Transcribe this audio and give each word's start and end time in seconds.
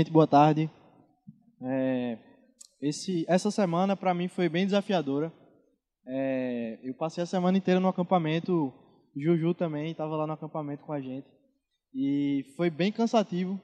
Gente, 0.00 0.12
boa 0.12 0.26
tarde. 0.26 0.70
É, 1.62 2.16
esse, 2.80 3.26
essa 3.28 3.50
semana, 3.50 3.94
para 3.94 4.14
mim, 4.14 4.28
foi 4.28 4.48
bem 4.48 4.64
desafiadora. 4.64 5.30
É, 6.08 6.78
eu 6.82 6.94
passei 6.94 7.22
a 7.22 7.26
semana 7.26 7.58
inteira 7.58 7.78
no 7.78 7.88
acampamento, 7.88 8.72
Juju 9.14 9.52
também 9.52 9.90
estava 9.90 10.16
lá 10.16 10.26
no 10.26 10.32
acampamento 10.32 10.84
com 10.84 10.92
a 10.94 11.02
gente. 11.02 11.26
E 11.94 12.46
foi 12.56 12.70
bem 12.70 12.90
cansativo. 12.90 13.60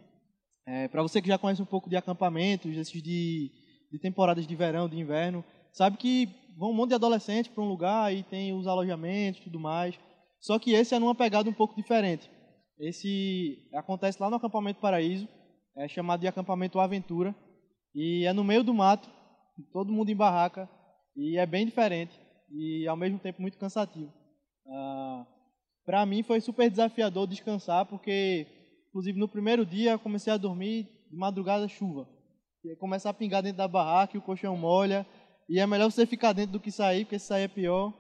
É, 0.67 0.89
para 0.89 1.01
você 1.01 1.23
que 1.23 1.29
já 1.29 1.39
conhece 1.39 1.63
um 1.63 1.65
pouco 1.65 1.89
de 1.89 1.97
acampamentos, 1.97 2.77
esses 2.77 3.03
de, 3.03 3.51
de 3.91 3.99
temporadas 3.99 4.47
de 4.47 4.55
verão, 4.55 4.91
de 4.91 5.01
inverno, 5.01 5.43
sabe 5.73 5.97
que 5.97 6.29
vão 6.59 6.71
um 6.71 6.75
monte 6.75 6.91
de 6.91 6.97
adolescentes 6.97 7.51
para 7.51 7.65
um 7.65 7.69
lugar 7.69 8.15
e 8.15 8.23
tem 8.25 8.53
os 8.53 8.67
alojamentos 8.67 9.41
e 9.41 9.45
tudo 9.45 9.59
mais. 9.59 9.99
Só 10.39 10.59
que 10.59 10.75
esse 10.75 10.95
é 10.95 10.99
numa 10.99 11.15
pegada 11.15 11.49
um 11.49 11.55
pouco 11.55 11.75
diferente. 11.75 12.31
Esse 12.79 13.71
acontece 13.73 14.21
lá 14.21 14.29
no 14.29 14.37
acampamento 14.37 14.81
Paraíso, 14.81 15.27
é 15.77 15.89
chamado 15.89 16.21
de 16.21 16.29
acampamento 16.29 16.81
Aventura, 16.81 17.35
e 17.95 18.25
é 18.27 18.33
no 18.33 18.45
meio 18.45 18.63
do 18.63 18.75
mato, 18.75 19.09
todo 19.73 19.93
mundo 19.93 20.11
em 20.11 20.17
barraca, 20.17 20.69
e 21.17 21.39
é 21.39 21.47
bem 21.47 21.65
diferente 21.65 22.27
e 22.51 22.87
ao 22.87 22.97
mesmo 22.97 23.19
tempo 23.19 23.41
muito 23.41 23.59
cansativo. 23.59 24.13
Ah, 24.69 25.27
Para 25.85 26.05
mim 26.07 26.23
foi 26.23 26.41
super 26.41 26.71
desafiador 26.71 27.27
descansar, 27.27 27.87
porque 27.87 28.47
inclusive 28.89 29.19
no 29.19 29.29
primeiro 29.29 29.65
dia 29.65 29.99
comecei 29.99 30.33
a 30.33 30.37
dormir 30.37 30.85
de 31.11 31.17
madrugada 31.17 31.69
chuva. 31.69 32.09
E 32.65 32.75
começar 32.77 33.11
a 33.11 33.15
pingar 33.15 33.43
dentro 33.43 33.59
da 33.59 33.69
barraca, 33.69 34.19
o 34.19 34.23
colchão 34.23 34.57
molha, 34.57 35.07
e 35.49 35.61
é 35.61 35.67
melhor 35.67 35.91
você 35.91 36.05
ficar 36.05 36.33
dentro 36.33 36.53
do 36.53 36.61
que 36.61 36.73
sair, 36.73 37.05
porque 37.05 37.19
se 37.19 37.27
sair 37.27 37.45
é 37.45 37.49
pior. 37.49 37.93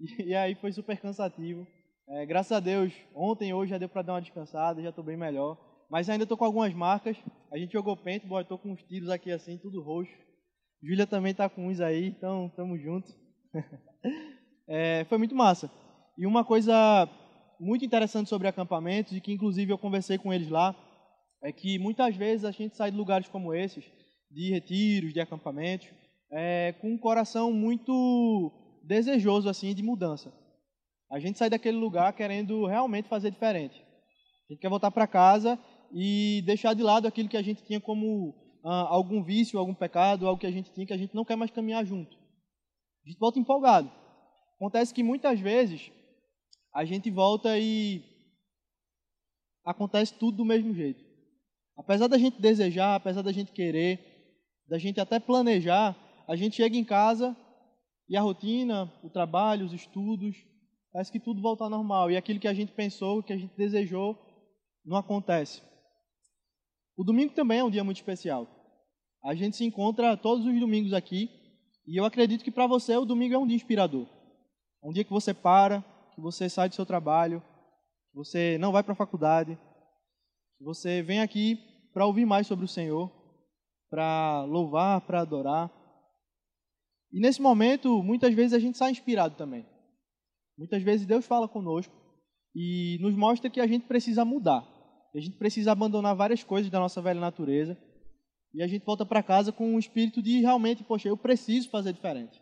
E, 0.00 0.22
e 0.30 0.34
aí 0.34 0.54
foi 0.54 0.72
super 0.72 0.98
cansativo. 0.98 1.66
É, 2.08 2.24
graças 2.24 2.52
a 2.52 2.60
Deus, 2.60 2.92
ontem, 3.14 3.52
hoje 3.52 3.70
já 3.70 3.78
deu 3.78 3.88
para 3.88 4.00
dar 4.00 4.14
uma 4.14 4.22
descansada, 4.22 4.80
já 4.82 4.88
estou 4.88 5.04
bem 5.04 5.16
melhor. 5.16 5.58
Mas 5.90 6.08
ainda 6.08 6.24
estou 6.24 6.36
com 6.36 6.44
algumas 6.44 6.74
marcas. 6.74 7.16
A 7.50 7.58
gente 7.58 7.72
jogou 7.72 7.96
paintball, 7.96 8.40
estou 8.40 8.58
com 8.58 8.72
uns 8.72 8.82
tiros 8.84 9.08
aqui 9.08 9.30
assim, 9.30 9.56
tudo 9.56 9.82
roxo. 9.82 10.12
Júlia 10.82 11.06
também 11.06 11.32
está 11.32 11.48
com 11.48 11.66
uns 11.68 11.80
aí, 11.80 12.06
então 12.06 12.46
estamos 12.46 12.80
juntos. 12.80 13.14
é, 14.68 15.04
foi 15.08 15.18
muito 15.18 15.34
massa. 15.34 15.70
E 16.16 16.26
uma 16.26 16.44
coisa 16.44 17.08
muito 17.58 17.84
interessante 17.84 18.28
sobre 18.28 18.46
acampamentos, 18.46 19.12
e 19.12 19.20
que 19.20 19.32
inclusive 19.32 19.72
eu 19.72 19.78
conversei 19.78 20.18
com 20.18 20.32
eles 20.32 20.48
lá, 20.48 20.76
é 21.42 21.52
que 21.52 21.78
muitas 21.78 22.14
vezes 22.14 22.44
a 22.44 22.50
gente 22.50 22.76
sai 22.76 22.90
de 22.90 22.96
lugares 22.96 23.28
como 23.28 23.54
esses, 23.54 23.84
de 24.30 24.50
retiros, 24.50 25.12
de 25.12 25.20
acampamentos, 25.20 25.88
é, 26.30 26.74
com 26.80 26.92
um 26.92 26.98
coração 26.98 27.52
muito 27.52 28.52
desejoso 28.84 29.48
assim 29.48 29.74
de 29.74 29.82
mudança. 29.82 30.32
A 31.10 31.18
gente 31.18 31.38
sai 31.38 31.48
daquele 31.48 31.76
lugar 31.76 32.12
querendo 32.12 32.66
realmente 32.66 33.08
fazer 33.08 33.30
diferente. 33.30 33.80
A 34.48 34.52
gente 34.52 34.60
quer 34.60 34.68
voltar 34.68 34.90
para 34.90 35.06
casa 35.06 35.58
e 35.92 36.42
deixar 36.44 36.74
de 36.74 36.82
lado 36.82 37.06
aquilo 37.06 37.28
que 37.28 37.36
a 37.36 37.42
gente 37.42 37.64
tinha 37.64 37.80
como 37.80 38.34
ah, 38.64 38.86
algum 38.88 39.22
vício, 39.22 39.58
algum 39.58 39.74
pecado, 39.74 40.26
algo 40.26 40.40
que 40.40 40.46
a 40.46 40.50
gente 40.50 40.72
tinha 40.72 40.86
que 40.86 40.92
a 40.92 40.98
gente 40.98 41.14
não 41.14 41.24
quer 41.24 41.36
mais 41.36 41.50
caminhar 41.50 41.84
junto. 41.84 42.16
A 43.04 43.08
gente 43.08 43.18
volta 43.18 43.38
empolgado. 43.38 43.90
Acontece 44.56 44.92
que 44.92 45.02
muitas 45.02 45.40
vezes 45.40 45.90
a 46.74 46.84
gente 46.84 47.10
volta 47.10 47.58
e 47.58 48.02
acontece 49.64 50.14
tudo 50.14 50.38
do 50.38 50.44
mesmo 50.44 50.74
jeito. 50.74 51.02
Apesar 51.76 52.08
da 52.08 52.18
gente 52.18 52.40
desejar, 52.40 52.96
apesar 52.96 53.22
da 53.22 53.32
gente 53.32 53.52
querer, 53.52 54.00
da 54.68 54.78
gente 54.78 55.00
até 55.00 55.20
planejar, 55.20 55.96
a 56.26 56.34
gente 56.36 56.56
chega 56.56 56.76
em 56.76 56.84
casa 56.84 57.36
e 58.08 58.16
a 58.16 58.20
rotina, 58.20 58.92
o 59.02 59.08
trabalho, 59.08 59.64
os 59.64 59.72
estudos, 59.72 60.36
parece 60.92 61.12
que 61.12 61.20
tudo 61.20 61.40
volta 61.40 61.64
ao 61.64 61.70
normal. 61.70 62.10
E 62.10 62.16
aquilo 62.16 62.40
que 62.40 62.48
a 62.48 62.54
gente 62.54 62.72
pensou, 62.72 63.22
que 63.22 63.32
a 63.32 63.36
gente 63.36 63.56
desejou, 63.56 64.18
não 64.84 64.96
acontece. 64.96 65.62
O 66.98 67.04
domingo 67.04 67.32
também 67.32 67.60
é 67.60 67.64
um 67.64 67.70
dia 67.70 67.84
muito 67.84 67.98
especial. 67.98 68.48
A 69.22 69.32
gente 69.32 69.56
se 69.56 69.64
encontra 69.64 70.16
todos 70.16 70.44
os 70.44 70.58
domingos 70.58 70.92
aqui 70.92 71.30
e 71.86 71.96
eu 71.96 72.04
acredito 72.04 72.42
que 72.42 72.50
para 72.50 72.66
você 72.66 72.96
o 72.96 73.04
domingo 73.04 73.36
é 73.36 73.38
um 73.38 73.46
dia 73.46 73.54
inspirador. 73.54 74.04
É 74.82 74.88
um 74.88 74.92
dia 74.92 75.04
que 75.04 75.12
você 75.12 75.32
para, 75.32 75.80
que 76.12 76.20
você 76.20 76.48
sai 76.48 76.68
do 76.68 76.74
seu 76.74 76.84
trabalho, 76.84 77.40
que 78.10 78.16
você 78.16 78.58
não 78.58 78.72
vai 78.72 78.82
para 78.82 78.94
a 78.94 78.96
faculdade, 78.96 79.56
que 80.58 80.64
você 80.64 81.00
vem 81.00 81.20
aqui 81.20 81.60
para 81.94 82.04
ouvir 82.04 82.26
mais 82.26 82.48
sobre 82.48 82.64
o 82.64 82.68
Senhor, 82.68 83.08
para 83.88 84.42
louvar, 84.42 85.00
para 85.02 85.20
adorar. 85.20 85.70
E 87.12 87.20
nesse 87.20 87.40
momento, 87.40 88.02
muitas 88.02 88.34
vezes 88.34 88.52
a 88.52 88.58
gente 88.58 88.76
sai 88.76 88.90
inspirado 88.90 89.36
também. 89.36 89.64
Muitas 90.58 90.82
vezes 90.82 91.06
Deus 91.06 91.24
fala 91.24 91.46
conosco 91.46 91.94
e 92.56 92.98
nos 93.00 93.14
mostra 93.14 93.48
que 93.48 93.60
a 93.60 93.68
gente 93.68 93.86
precisa 93.86 94.24
mudar. 94.24 94.77
A 95.18 95.20
gente 95.20 95.36
precisa 95.36 95.72
abandonar 95.72 96.14
várias 96.14 96.44
coisas 96.44 96.70
da 96.70 96.78
nossa 96.78 97.02
velha 97.02 97.20
natureza. 97.20 97.76
E 98.54 98.62
a 98.62 98.68
gente 98.68 98.84
volta 98.84 99.04
para 99.04 99.20
casa 99.20 99.50
com 99.50 99.74
um 99.74 99.78
espírito 99.78 100.22
de 100.22 100.40
realmente, 100.40 100.84
poxa, 100.84 101.08
eu 101.08 101.16
preciso 101.16 101.68
fazer 101.70 101.92
diferente. 101.92 102.40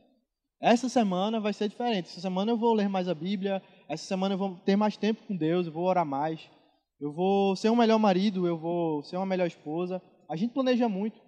Essa 0.60 0.86
semana 0.86 1.40
vai 1.40 1.54
ser 1.54 1.70
diferente. 1.70 2.10
Essa 2.10 2.20
semana 2.20 2.52
eu 2.52 2.56
vou 2.56 2.74
ler 2.74 2.88
mais 2.88 3.08
a 3.08 3.14
Bíblia. 3.14 3.62
Essa 3.88 4.04
semana 4.04 4.34
eu 4.34 4.38
vou 4.38 4.56
ter 4.56 4.76
mais 4.76 4.94
tempo 4.94 5.22
com 5.26 5.34
Deus. 5.34 5.66
Eu 5.66 5.72
vou 5.72 5.84
orar 5.84 6.04
mais. 6.04 6.50
Eu 7.00 7.14
vou 7.14 7.56
ser 7.56 7.70
um 7.70 7.76
melhor 7.76 7.98
marido. 7.98 8.46
Eu 8.46 8.58
vou 8.58 9.02
ser 9.02 9.16
uma 9.16 9.24
melhor 9.24 9.46
esposa. 9.46 10.02
A 10.28 10.36
gente 10.36 10.52
planeja 10.52 10.86
muito. 10.86 11.18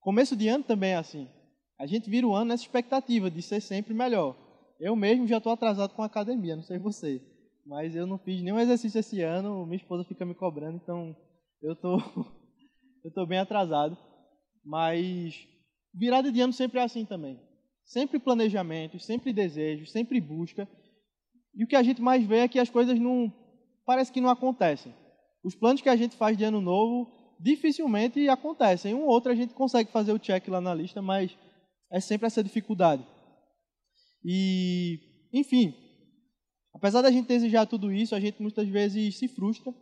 Começo 0.00 0.34
de 0.36 0.48
ano 0.48 0.64
também 0.64 0.90
é 0.90 0.96
assim. 0.96 1.28
A 1.78 1.86
gente 1.86 2.10
vira 2.10 2.26
o 2.26 2.34
ano 2.34 2.46
nessa 2.46 2.64
expectativa 2.64 3.30
de 3.30 3.40
ser 3.40 3.60
sempre 3.60 3.94
melhor. 3.94 4.36
Eu 4.80 4.96
mesmo 4.96 5.28
já 5.28 5.38
estou 5.38 5.52
atrasado 5.52 5.94
com 5.94 6.02
a 6.02 6.06
academia, 6.06 6.56
não 6.56 6.62
sei 6.64 6.76
você. 6.76 7.22
Mas 7.68 7.94
eu 7.94 8.06
não 8.06 8.16
fiz 8.16 8.40
nenhum 8.40 8.58
exercício 8.58 8.98
esse 8.98 9.20
ano, 9.20 9.66
minha 9.66 9.76
esposa 9.76 10.02
fica 10.02 10.24
me 10.24 10.34
cobrando, 10.34 10.80
então 10.82 11.14
eu 11.60 11.76
tô, 11.76 11.98
eu 13.04 13.12
tô 13.12 13.26
bem 13.26 13.38
atrasado. 13.38 13.94
Mas 14.64 15.46
virada 15.92 16.32
de 16.32 16.40
ano 16.40 16.52
sempre 16.52 16.78
é 16.78 16.82
assim 16.82 17.04
também. 17.04 17.38
Sempre 17.84 18.18
planejamento, 18.18 18.98
sempre 18.98 19.34
desejo, 19.34 19.84
sempre 19.84 20.18
busca. 20.18 20.66
E 21.54 21.62
o 21.62 21.66
que 21.66 21.76
a 21.76 21.82
gente 21.82 22.00
mais 22.00 22.24
vê 22.24 22.38
é 22.38 22.48
que 22.48 22.58
as 22.58 22.70
coisas 22.70 22.98
não 22.98 23.30
parece 23.84 24.10
que 24.10 24.20
não 24.20 24.30
acontecem. 24.30 24.94
Os 25.44 25.54
planos 25.54 25.82
que 25.82 25.90
a 25.90 25.96
gente 25.96 26.16
faz 26.16 26.38
de 26.38 26.44
ano 26.44 26.62
novo 26.62 27.12
dificilmente 27.38 28.30
acontecem. 28.30 28.94
Um 28.94 29.02
ou 29.02 29.08
outro 29.08 29.30
a 29.30 29.34
gente 29.34 29.52
consegue 29.52 29.92
fazer 29.92 30.12
o 30.12 30.18
check 30.18 30.48
lá 30.48 30.60
na 30.60 30.74
lista, 30.74 31.02
mas 31.02 31.36
é 31.92 32.00
sempre 32.00 32.26
essa 32.26 32.42
dificuldade. 32.42 33.06
E, 34.24 35.28
enfim, 35.34 35.74
apesar 36.78 37.02
da 37.02 37.10
gente 37.10 37.26
desejar 37.26 37.66
tudo 37.66 37.92
isso, 37.92 38.14
a 38.14 38.20
gente 38.20 38.40
muitas 38.40 38.68
vezes 38.68 39.18
se 39.18 39.26
frustra 39.26 39.74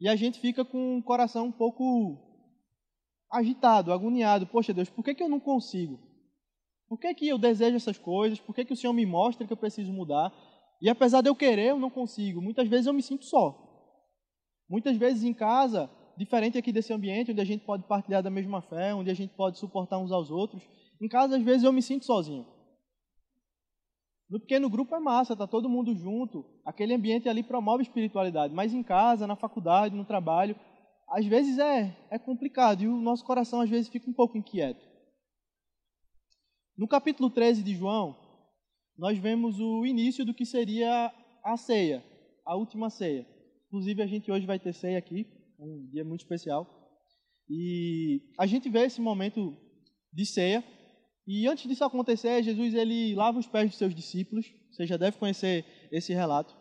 e 0.00 0.08
a 0.08 0.16
gente 0.16 0.40
fica 0.40 0.64
com 0.64 0.98
o 0.98 1.02
coração 1.02 1.46
um 1.46 1.52
pouco 1.52 2.18
agitado, 3.30 3.92
agoniado. 3.92 4.44
Poxa, 4.46 4.74
Deus, 4.74 4.90
por 4.90 5.04
que, 5.04 5.14
que 5.14 5.22
eu 5.22 5.28
não 5.28 5.38
consigo? 5.38 5.96
Por 6.88 6.98
que, 6.98 7.14
que 7.14 7.28
eu 7.28 7.38
desejo 7.38 7.76
essas 7.76 7.96
coisas? 7.96 8.40
Por 8.40 8.52
que, 8.52 8.64
que 8.64 8.72
o 8.72 8.76
Senhor 8.76 8.92
me 8.92 9.06
mostra 9.06 9.46
que 9.46 9.52
eu 9.52 9.56
preciso 9.56 9.92
mudar? 9.92 10.32
E 10.82 10.88
apesar 10.88 11.20
de 11.20 11.28
eu 11.28 11.36
querer, 11.36 11.70
eu 11.70 11.78
não 11.78 11.90
consigo. 11.90 12.42
Muitas 12.42 12.66
vezes 12.66 12.86
eu 12.86 12.92
me 12.92 13.02
sinto 13.02 13.24
só. 13.24 13.56
Muitas 14.68 14.96
vezes 14.96 15.22
em 15.22 15.32
casa, 15.32 15.88
diferente 16.16 16.58
aqui 16.58 16.72
desse 16.72 16.92
ambiente, 16.92 17.30
onde 17.30 17.40
a 17.40 17.44
gente 17.44 17.64
pode 17.64 17.84
partilhar 17.86 18.24
da 18.24 18.30
mesma 18.30 18.60
fé, 18.60 18.92
onde 18.92 19.10
a 19.10 19.14
gente 19.14 19.34
pode 19.34 19.58
suportar 19.58 19.98
uns 19.98 20.10
aos 20.10 20.32
outros, 20.32 20.62
em 21.00 21.08
casa, 21.08 21.36
às 21.36 21.42
vezes, 21.42 21.62
eu 21.62 21.72
me 21.72 21.80
sinto 21.80 22.04
sozinho. 22.04 22.44
No 24.28 24.38
pequeno 24.38 24.68
grupo 24.68 24.94
é 24.94 25.00
massa, 25.00 25.36
tá 25.36 25.46
todo 25.46 25.68
mundo 25.68 25.94
junto, 25.94 26.44
aquele 26.64 26.94
ambiente 26.94 27.28
ali 27.28 27.42
promove 27.42 27.82
espiritualidade, 27.82 28.52
mas 28.52 28.74
em 28.74 28.82
casa, 28.82 29.26
na 29.26 29.36
faculdade, 29.36 29.96
no 29.96 30.04
trabalho, 30.04 30.54
às 31.08 31.24
vezes 31.24 31.58
é, 31.58 31.96
é 32.10 32.18
complicado 32.18 32.82
e 32.82 32.88
o 32.88 33.00
nosso 33.00 33.24
coração 33.24 33.60
às 33.60 33.70
vezes 33.70 33.88
fica 33.88 34.08
um 34.10 34.12
pouco 34.12 34.36
inquieto. 34.36 34.86
No 36.76 36.86
capítulo 36.86 37.30
13 37.30 37.62
de 37.62 37.74
João, 37.74 38.16
nós 38.96 39.18
vemos 39.18 39.58
o 39.58 39.86
início 39.86 40.24
do 40.24 40.34
que 40.34 40.44
seria 40.44 41.12
a 41.42 41.56
ceia, 41.56 42.04
a 42.44 42.54
última 42.54 42.90
ceia. 42.90 43.26
Inclusive, 43.66 44.02
a 44.02 44.06
gente 44.06 44.30
hoje 44.30 44.46
vai 44.46 44.58
ter 44.58 44.74
ceia 44.74 44.98
aqui, 44.98 45.26
um 45.58 45.88
dia 45.90 46.04
muito 46.04 46.20
especial. 46.20 46.66
E 47.48 48.22
a 48.38 48.46
gente 48.46 48.68
vê 48.68 48.84
esse 48.84 49.00
momento 49.00 49.56
de 50.12 50.26
ceia, 50.26 50.62
e 51.30 51.46
antes 51.46 51.68
disso 51.68 51.84
acontecer, 51.84 52.42
Jesus 52.42 52.72
ele 52.72 53.14
lava 53.14 53.38
os 53.38 53.46
pés 53.46 53.68
dos 53.68 53.76
seus 53.76 53.94
discípulos. 53.94 54.50
Você 54.70 54.86
já 54.86 54.96
deve 54.96 55.18
conhecer 55.18 55.62
esse 55.92 56.14
relato. 56.14 56.56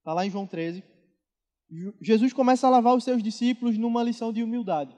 Está 0.00 0.12
lá 0.12 0.26
em 0.26 0.30
João 0.30 0.46
13. 0.46 0.84
Jesus 2.02 2.34
começa 2.34 2.66
a 2.66 2.70
lavar 2.70 2.94
os 2.94 3.04
seus 3.04 3.22
discípulos 3.22 3.78
numa 3.78 4.02
lição 4.02 4.34
de 4.34 4.42
humildade. 4.42 4.94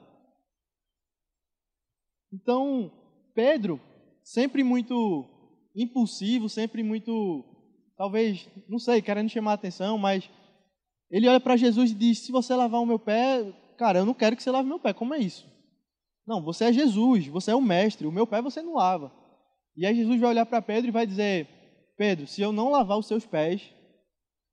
Então, 2.33 2.91
Pedro, 3.33 3.79
sempre 4.21 4.65
muito 4.65 4.93
impulsivo, 5.73 6.49
sempre 6.49 6.83
muito, 6.83 7.45
talvez, 7.95 8.49
não 8.67 8.79
sei, 8.79 9.01
querendo 9.01 9.29
chamar 9.29 9.51
a 9.51 9.55
atenção, 9.55 9.97
mas 9.97 10.29
ele 11.09 11.29
olha 11.29 11.39
para 11.39 11.55
Jesus 11.55 11.91
e 11.91 11.95
diz: 11.95 12.19
Se 12.19 12.33
você 12.33 12.53
lavar 12.53 12.81
o 12.81 12.85
meu 12.85 12.99
pé, 12.99 13.49
cara, 13.77 13.99
eu 13.99 14.05
não 14.05 14.13
quero 14.13 14.35
que 14.35 14.43
você 14.43 14.51
lave 14.51 14.67
meu 14.67 14.77
pé. 14.77 14.91
Como 14.91 15.13
é 15.13 15.19
isso? 15.19 15.47
Não, 16.27 16.43
você 16.43 16.65
é 16.65 16.73
Jesus, 16.73 17.27
você 17.27 17.51
é 17.51 17.55
o 17.55 17.61
mestre, 17.61 18.05
o 18.05 18.11
meu 18.11 18.27
pé 18.27 18.41
você 18.41 18.61
não 18.61 18.75
lava. 18.75 19.11
E 19.77 19.85
aí 19.85 19.95
Jesus 19.95 20.19
vai 20.19 20.31
olhar 20.31 20.45
para 20.45 20.61
Pedro 20.61 20.89
e 20.89 20.91
vai 20.91 21.07
dizer: 21.07 21.47
Pedro, 21.97 22.27
se 22.27 22.41
eu 22.41 22.51
não 22.51 22.69
lavar 22.69 22.97
os 22.97 23.07
seus 23.07 23.25
pés, 23.25 23.73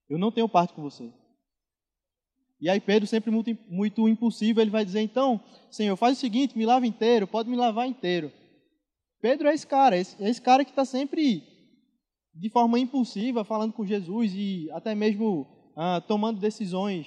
eu 0.09 0.17
não 0.17 0.31
tenho 0.31 0.49
parte 0.49 0.73
com 0.73 0.83
você. 0.83 1.13
E 2.61 2.71
aí 2.71 2.81
Pedro, 2.81 3.07
sempre 3.07 3.31
muito, 3.31 3.59
muito 3.69 4.09
impulsivo, 4.09 4.61
ele 4.61 4.71
vai 4.71 4.85
dizer, 4.85 5.01
então, 5.01 5.41
Senhor, 5.71 5.97
faz 5.97 6.17
o 6.17 6.21
seguinte, 6.21 6.57
me 6.57 6.65
lava 6.65 6.87
inteiro, 6.87 7.27
pode 7.27 7.51
me 7.51 7.57
lavar 7.57 7.87
inteiro. 7.87 8.33
Pedro 9.21 9.49
é 9.49 9.55
esse 9.55 9.67
cara, 9.67 9.97
esse, 9.97 10.23
é 10.23 10.31
esse 10.31 10.41
cara 10.41 10.65
que 10.65 10.71
está 10.71 10.85
sempre 10.85 11.43
de 12.35 12.51
forma 12.51 12.79
impulsiva, 12.79 13.45
falando 13.45 13.73
com 13.73 13.85
Jesus 13.85 14.33
e 14.35 14.71
até 14.73 14.95
mesmo 14.95 15.47
ah, 15.77 16.01
tomando 16.01 16.41
decisões 16.41 17.07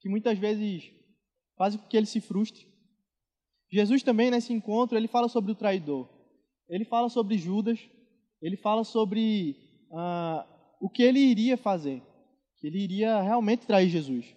que 0.00 0.08
muitas 0.08 0.38
vezes 0.38 0.90
fazem 1.56 1.78
com 1.78 1.86
que 1.86 1.96
ele 1.96 2.06
se 2.06 2.20
frustre. 2.20 2.65
Jesus 3.70 4.02
também, 4.02 4.30
nesse 4.30 4.52
encontro, 4.52 4.96
ele 4.96 5.08
fala 5.08 5.28
sobre 5.28 5.52
o 5.52 5.56
traidor. 5.56 6.08
Ele 6.68 6.84
fala 6.84 7.08
sobre 7.08 7.38
Judas, 7.38 7.78
ele 8.40 8.56
fala 8.56 8.84
sobre 8.84 9.56
ah, 9.92 10.46
o 10.80 10.88
que 10.88 11.02
ele 11.02 11.20
iria 11.20 11.56
fazer, 11.56 12.02
que 12.58 12.66
ele 12.66 12.82
iria 12.82 13.20
realmente 13.22 13.66
trair 13.66 13.88
Jesus. 13.88 14.34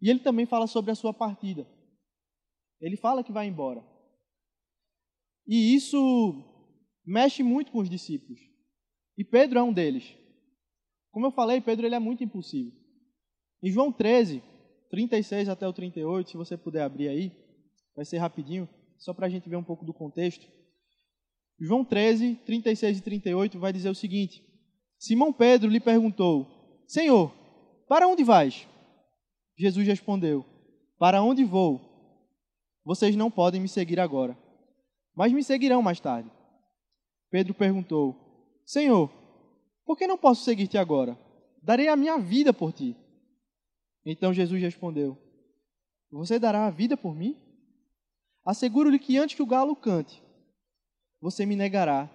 E 0.00 0.10
ele 0.10 0.20
também 0.20 0.46
fala 0.46 0.66
sobre 0.66 0.90
a 0.90 0.94
sua 0.94 1.12
partida. 1.12 1.66
Ele 2.80 2.96
fala 2.96 3.24
que 3.24 3.32
vai 3.32 3.46
embora. 3.46 3.82
E 5.46 5.74
isso 5.74 5.96
mexe 7.04 7.42
muito 7.42 7.70
com 7.72 7.78
os 7.78 7.88
discípulos. 7.88 8.40
E 9.16 9.24
Pedro 9.24 9.58
é 9.58 9.62
um 9.62 9.72
deles. 9.72 10.16
Como 11.10 11.26
eu 11.26 11.30
falei, 11.30 11.60
Pedro 11.60 11.86
ele 11.86 11.94
é 11.94 11.98
muito 11.98 12.24
impulsivo. 12.24 12.72
Em 13.62 13.70
João 13.70 13.92
13, 13.92 14.42
36 14.90 15.48
até 15.48 15.66
o 15.66 15.72
38, 15.72 16.30
se 16.30 16.36
você 16.36 16.56
puder 16.56 16.82
abrir 16.82 17.08
aí, 17.08 17.43
vai 17.94 18.04
ser 18.04 18.18
rapidinho, 18.18 18.68
só 18.98 19.12
para 19.12 19.26
a 19.26 19.28
gente 19.28 19.48
ver 19.48 19.56
um 19.56 19.64
pouco 19.64 19.84
do 19.84 19.92
contexto. 19.92 20.46
João 21.60 21.84
13, 21.84 22.36
36 22.46 22.98
e 22.98 23.00
38 23.00 23.58
vai 23.58 23.72
dizer 23.72 23.88
o 23.88 23.94
seguinte: 23.94 24.42
Simão 24.98 25.32
Pedro 25.32 25.70
lhe 25.70 25.80
perguntou: 25.80 26.46
Senhor, 26.86 27.32
para 27.88 28.08
onde 28.08 28.24
vais? 28.24 28.66
Jesus 29.56 29.86
respondeu: 29.86 30.44
Para 30.98 31.22
onde 31.22 31.44
vou? 31.44 31.80
Vocês 32.84 33.14
não 33.16 33.30
podem 33.30 33.60
me 33.60 33.68
seguir 33.68 34.00
agora, 34.00 34.36
mas 35.14 35.32
me 35.32 35.42
seguirão 35.42 35.82
mais 35.82 36.00
tarde. 36.00 36.30
Pedro 37.30 37.54
perguntou: 37.54 38.16
Senhor, 38.66 39.10
por 39.84 39.96
que 39.96 40.06
não 40.06 40.18
posso 40.18 40.44
seguir-te 40.44 40.78
agora? 40.78 41.18
Darei 41.62 41.88
a 41.88 41.96
minha 41.96 42.18
vida 42.18 42.52
por 42.52 42.72
ti. 42.72 42.96
Então 44.04 44.34
Jesus 44.34 44.60
respondeu: 44.60 45.16
Você 46.10 46.38
dará 46.38 46.66
a 46.66 46.70
vida 46.70 46.96
por 46.96 47.14
mim? 47.14 47.43
Asseguro-lhe 48.44 48.98
que 48.98 49.16
antes 49.16 49.34
que 49.34 49.42
o 49.42 49.46
galo 49.46 49.74
cante, 49.74 50.22
você 51.20 51.46
me 51.46 51.56
negará 51.56 52.10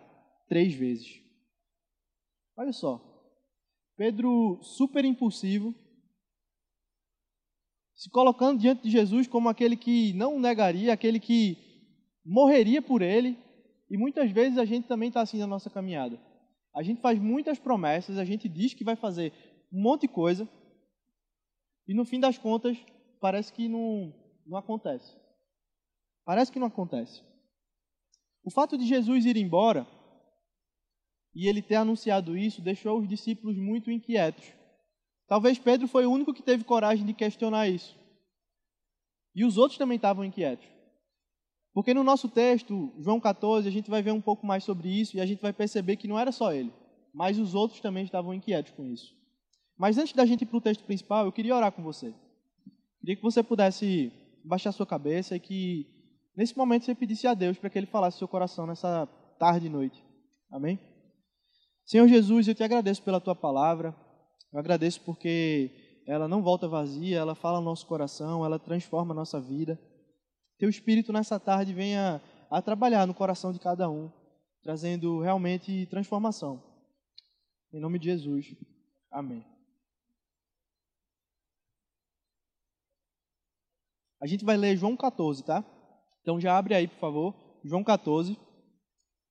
três 0.47 0.73
vezes. 0.73 1.21
Olha 2.55 2.71
só, 2.71 3.01
Pedro, 3.97 4.59
super 4.61 5.03
impulsivo, 5.03 5.73
se 7.95 8.09
colocando 8.09 8.59
diante 8.59 8.83
de 8.83 8.89
Jesus 8.89 9.27
como 9.27 9.49
aquele 9.49 9.75
que 9.75 10.13
não 10.13 10.39
negaria, 10.39 10.93
aquele 10.93 11.19
que 11.19 11.57
morreria 12.23 12.81
por 12.81 13.01
ele. 13.01 13.37
E 13.89 13.97
muitas 13.97 14.31
vezes 14.31 14.57
a 14.57 14.65
gente 14.65 14.87
também 14.87 15.09
está 15.09 15.21
assim 15.21 15.39
na 15.39 15.47
nossa 15.47 15.69
caminhada. 15.69 16.19
A 16.73 16.83
gente 16.83 17.01
faz 17.01 17.19
muitas 17.19 17.57
promessas, 17.57 18.17
a 18.17 18.23
gente 18.23 18.47
diz 18.47 18.73
que 18.73 18.83
vai 18.83 18.95
fazer 18.95 19.33
um 19.73 19.81
monte 19.81 20.01
de 20.01 20.09
coisa, 20.09 20.47
e 21.87 21.93
no 21.93 22.05
fim 22.05 22.19
das 22.19 22.37
contas 22.37 22.77
parece 23.19 23.51
que 23.51 23.67
não, 23.67 24.13
não 24.45 24.57
acontece. 24.57 25.17
Parece 26.29 26.51
que 26.51 26.59
não 26.59 26.67
acontece. 26.67 27.23
O 28.43 28.51
fato 28.51 28.77
de 28.77 28.85
Jesus 28.85 29.25
ir 29.25 29.35
embora 29.35 29.87
e 31.33 31.47
ele 31.47 31.59
ter 31.59 31.73
anunciado 31.73 32.37
isso 32.37 32.61
deixou 32.61 32.99
os 32.99 33.09
discípulos 33.09 33.57
muito 33.57 33.89
inquietos. 33.89 34.45
Talvez 35.27 35.57
Pedro 35.57 35.87
foi 35.87 36.05
o 36.05 36.11
único 36.11 36.31
que 36.31 36.43
teve 36.43 36.63
coragem 36.63 37.03
de 37.03 37.15
questionar 37.15 37.67
isso. 37.67 37.97
E 39.33 39.43
os 39.43 39.57
outros 39.57 39.79
também 39.79 39.95
estavam 39.95 40.23
inquietos. 40.23 40.67
Porque 41.73 41.95
no 41.95 42.03
nosso 42.03 42.29
texto, 42.29 42.93
João 42.99 43.19
14, 43.19 43.67
a 43.67 43.71
gente 43.71 43.89
vai 43.89 44.03
ver 44.03 44.11
um 44.11 44.21
pouco 44.21 44.45
mais 44.45 44.63
sobre 44.63 44.87
isso 44.87 45.17
e 45.17 45.21
a 45.21 45.25
gente 45.25 45.41
vai 45.41 45.51
perceber 45.51 45.95
que 45.95 46.07
não 46.07 46.19
era 46.19 46.31
só 46.31 46.53
ele, 46.53 46.71
mas 47.11 47.39
os 47.39 47.55
outros 47.55 47.81
também 47.81 48.03
estavam 48.03 48.35
inquietos 48.35 48.71
com 48.73 48.85
isso. 48.85 49.17
Mas 49.75 49.97
antes 49.97 50.13
da 50.13 50.27
gente 50.27 50.43
ir 50.43 50.45
para 50.45 50.57
o 50.57 50.61
texto 50.61 50.83
principal, 50.83 51.25
eu 51.25 51.31
queria 51.31 51.55
orar 51.55 51.71
com 51.71 51.81
você. 51.81 52.13
Queria 52.99 53.15
que 53.15 53.23
você 53.23 53.41
pudesse 53.41 54.11
baixar 54.45 54.71
sua 54.71 54.85
cabeça 54.85 55.35
e 55.35 55.39
que 55.39 55.97
nesse 56.35 56.57
momento 56.57 56.85
você 56.85 56.95
pedisse 56.95 57.27
a 57.27 57.33
Deus 57.33 57.57
para 57.57 57.69
que 57.69 57.77
Ele 57.77 57.87
falasse 57.87 58.17
seu 58.17 58.27
coração 58.27 58.65
nessa 58.65 59.07
tarde 59.37 59.67
e 59.67 59.69
noite. 59.69 60.03
Amém? 60.51 60.79
Senhor 61.85 62.07
Jesus, 62.07 62.47
eu 62.47 62.55
te 62.55 62.63
agradeço 62.63 63.01
pela 63.01 63.19
tua 63.19 63.35
palavra. 63.35 63.95
Eu 64.51 64.59
agradeço 64.59 65.01
porque 65.01 66.03
ela 66.07 66.27
não 66.27 66.41
volta 66.41 66.67
vazia, 66.67 67.17
ela 67.17 67.35
fala 67.35 67.59
no 67.59 67.65
nosso 67.65 67.85
coração, 67.85 68.43
ela 68.43 68.57
transforma 68.57 69.13
a 69.13 69.15
nossa 69.15 69.39
vida. 69.39 69.79
Teu 70.57 70.69
Espírito 70.69 71.13
nessa 71.13 71.39
tarde 71.39 71.73
venha 71.73 72.21
a 72.49 72.61
trabalhar 72.61 73.05
no 73.05 73.13
coração 73.13 73.53
de 73.53 73.59
cada 73.59 73.89
um, 73.89 74.11
trazendo 74.63 75.19
realmente 75.19 75.85
transformação. 75.85 76.63
Em 77.71 77.79
nome 77.79 77.99
de 77.99 78.05
Jesus. 78.05 78.55
Amém. 79.11 79.45
A 84.21 84.27
gente 84.27 84.43
vai 84.43 84.57
ler 84.57 84.75
João 84.75 84.97
14, 84.97 85.43
tá? 85.43 85.63
Então 86.21 86.39
já 86.39 86.57
abre 86.57 86.73
aí, 86.73 86.87
por 86.87 86.99
favor, 86.99 87.35
João 87.63 87.83
14, 87.83 88.37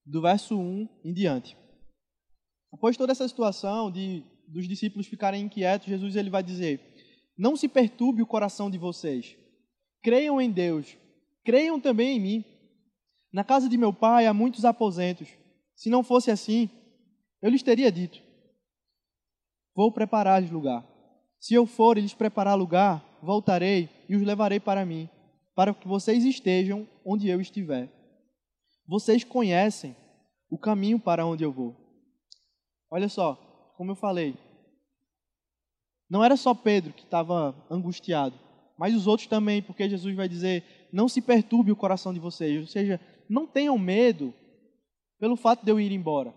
do 0.05 0.21
verso 0.21 0.59
1 0.59 0.89
em 1.05 1.13
diante. 1.13 1.57
Após 2.73 2.97
toda 2.97 3.13
essa 3.13 3.27
situação 3.27 3.91
de 3.91 4.25
dos 4.49 4.67
discípulos 4.67 5.07
ficarem 5.07 5.45
inquietos, 5.45 5.87
Jesus 5.87 6.17
ele 6.17 6.31
vai 6.31 6.43
dizer: 6.43 6.81
Não 7.37 7.57
se 7.57 7.69
perturbe 7.69 8.23
o 8.23 8.27
coração 8.27 8.71
de 8.71 8.79
vocês. 8.79 9.37
Creiam 10.03 10.41
em 10.41 10.51
Deus, 10.51 10.97
creiam 11.45 11.79
também 11.79 12.17
em 12.17 12.21
mim. 12.21 12.45
Na 13.33 13.45
casa 13.45 13.69
de 13.69 13.77
meu 13.77 13.93
pai 13.93 14.27
há 14.27 14.33
muitos 14.33 14.65
aposentos. 14.65 15.29
Se 15.77 15.91
não 15.91 16.03
fosse 16.03 16.31
assim, 16.31 16.71
eu 17.43 17.51
lhes 17.51 17.63
teria 17.63 17.93
dito: 17.93 18.21
Vou 19.75 19.93
preparar-lhes 19.93 20.51
lugar. 20.51 20.87
Se 21.39 21.55
eu 21.55 21.67
for 21.67 21.99
e 21.99 22.01
lhes 22.01 22.15
preparar 22.15 22.57
lugar, 22.59 23.05
voltarei 23.23 23.89
e 24.09 24.17
os 24.17 24.23
levarei 24.23 24.59
para 24.59 24.85
mim, 24.85 25.09
para 25.59 25.75
que 25.75 25.89
vocês 25.89 26.25
estejam 26.25 26.87
onde 27.05 27.29
eu 27.29 27.41
estiver. 27.41 27.91
Vocês 28.87 29.25
conhecem 29.25 29.97
o 30.49 30.57
caminho 30.57 31.01
para 31.01 31.27
onde 31.27 31.43
eu 31.43 31.51
vou. 31.51 31.75
Olha 32.89 33.09
só, 33.09 33.35
como 33.77 33.91
eu 33.91 33.97
falei, 33.97 34.37
não 36.09 36.23
era 36.23 36.37
só 36.37 36.55
Pedro 36.55 36.93
que 36.93 37.03
estava 37.03 37.57
angustiado, 37.69 38.39
mas 38.79 38.95
os 38.95 39.09
outros 39.09 39.27
também, 39.27 39.61
porque 39.61 39.91
Jesus 39.91 40.15
vai 40.15 40.29
dizer: 40.29 40.63
não 40.93 41.09
se 41.09 41.21
perturbe 41.21 41.73
o 41.73 41.77
coração 41.77 42.15
de 42.15 42.21
vocês, 42.21 42.61
ou 42.61 42.69
seja, 42.69 43.01
não 43.29 43.45
tenham 43.45 43.77
medo 43.77 44.33
pelo 45.19 45.35
fato 45.35 45.65
de 45.65 45.73
eu 45.73 45.81
ir 45.81 45.91
embora. 45.91 46.33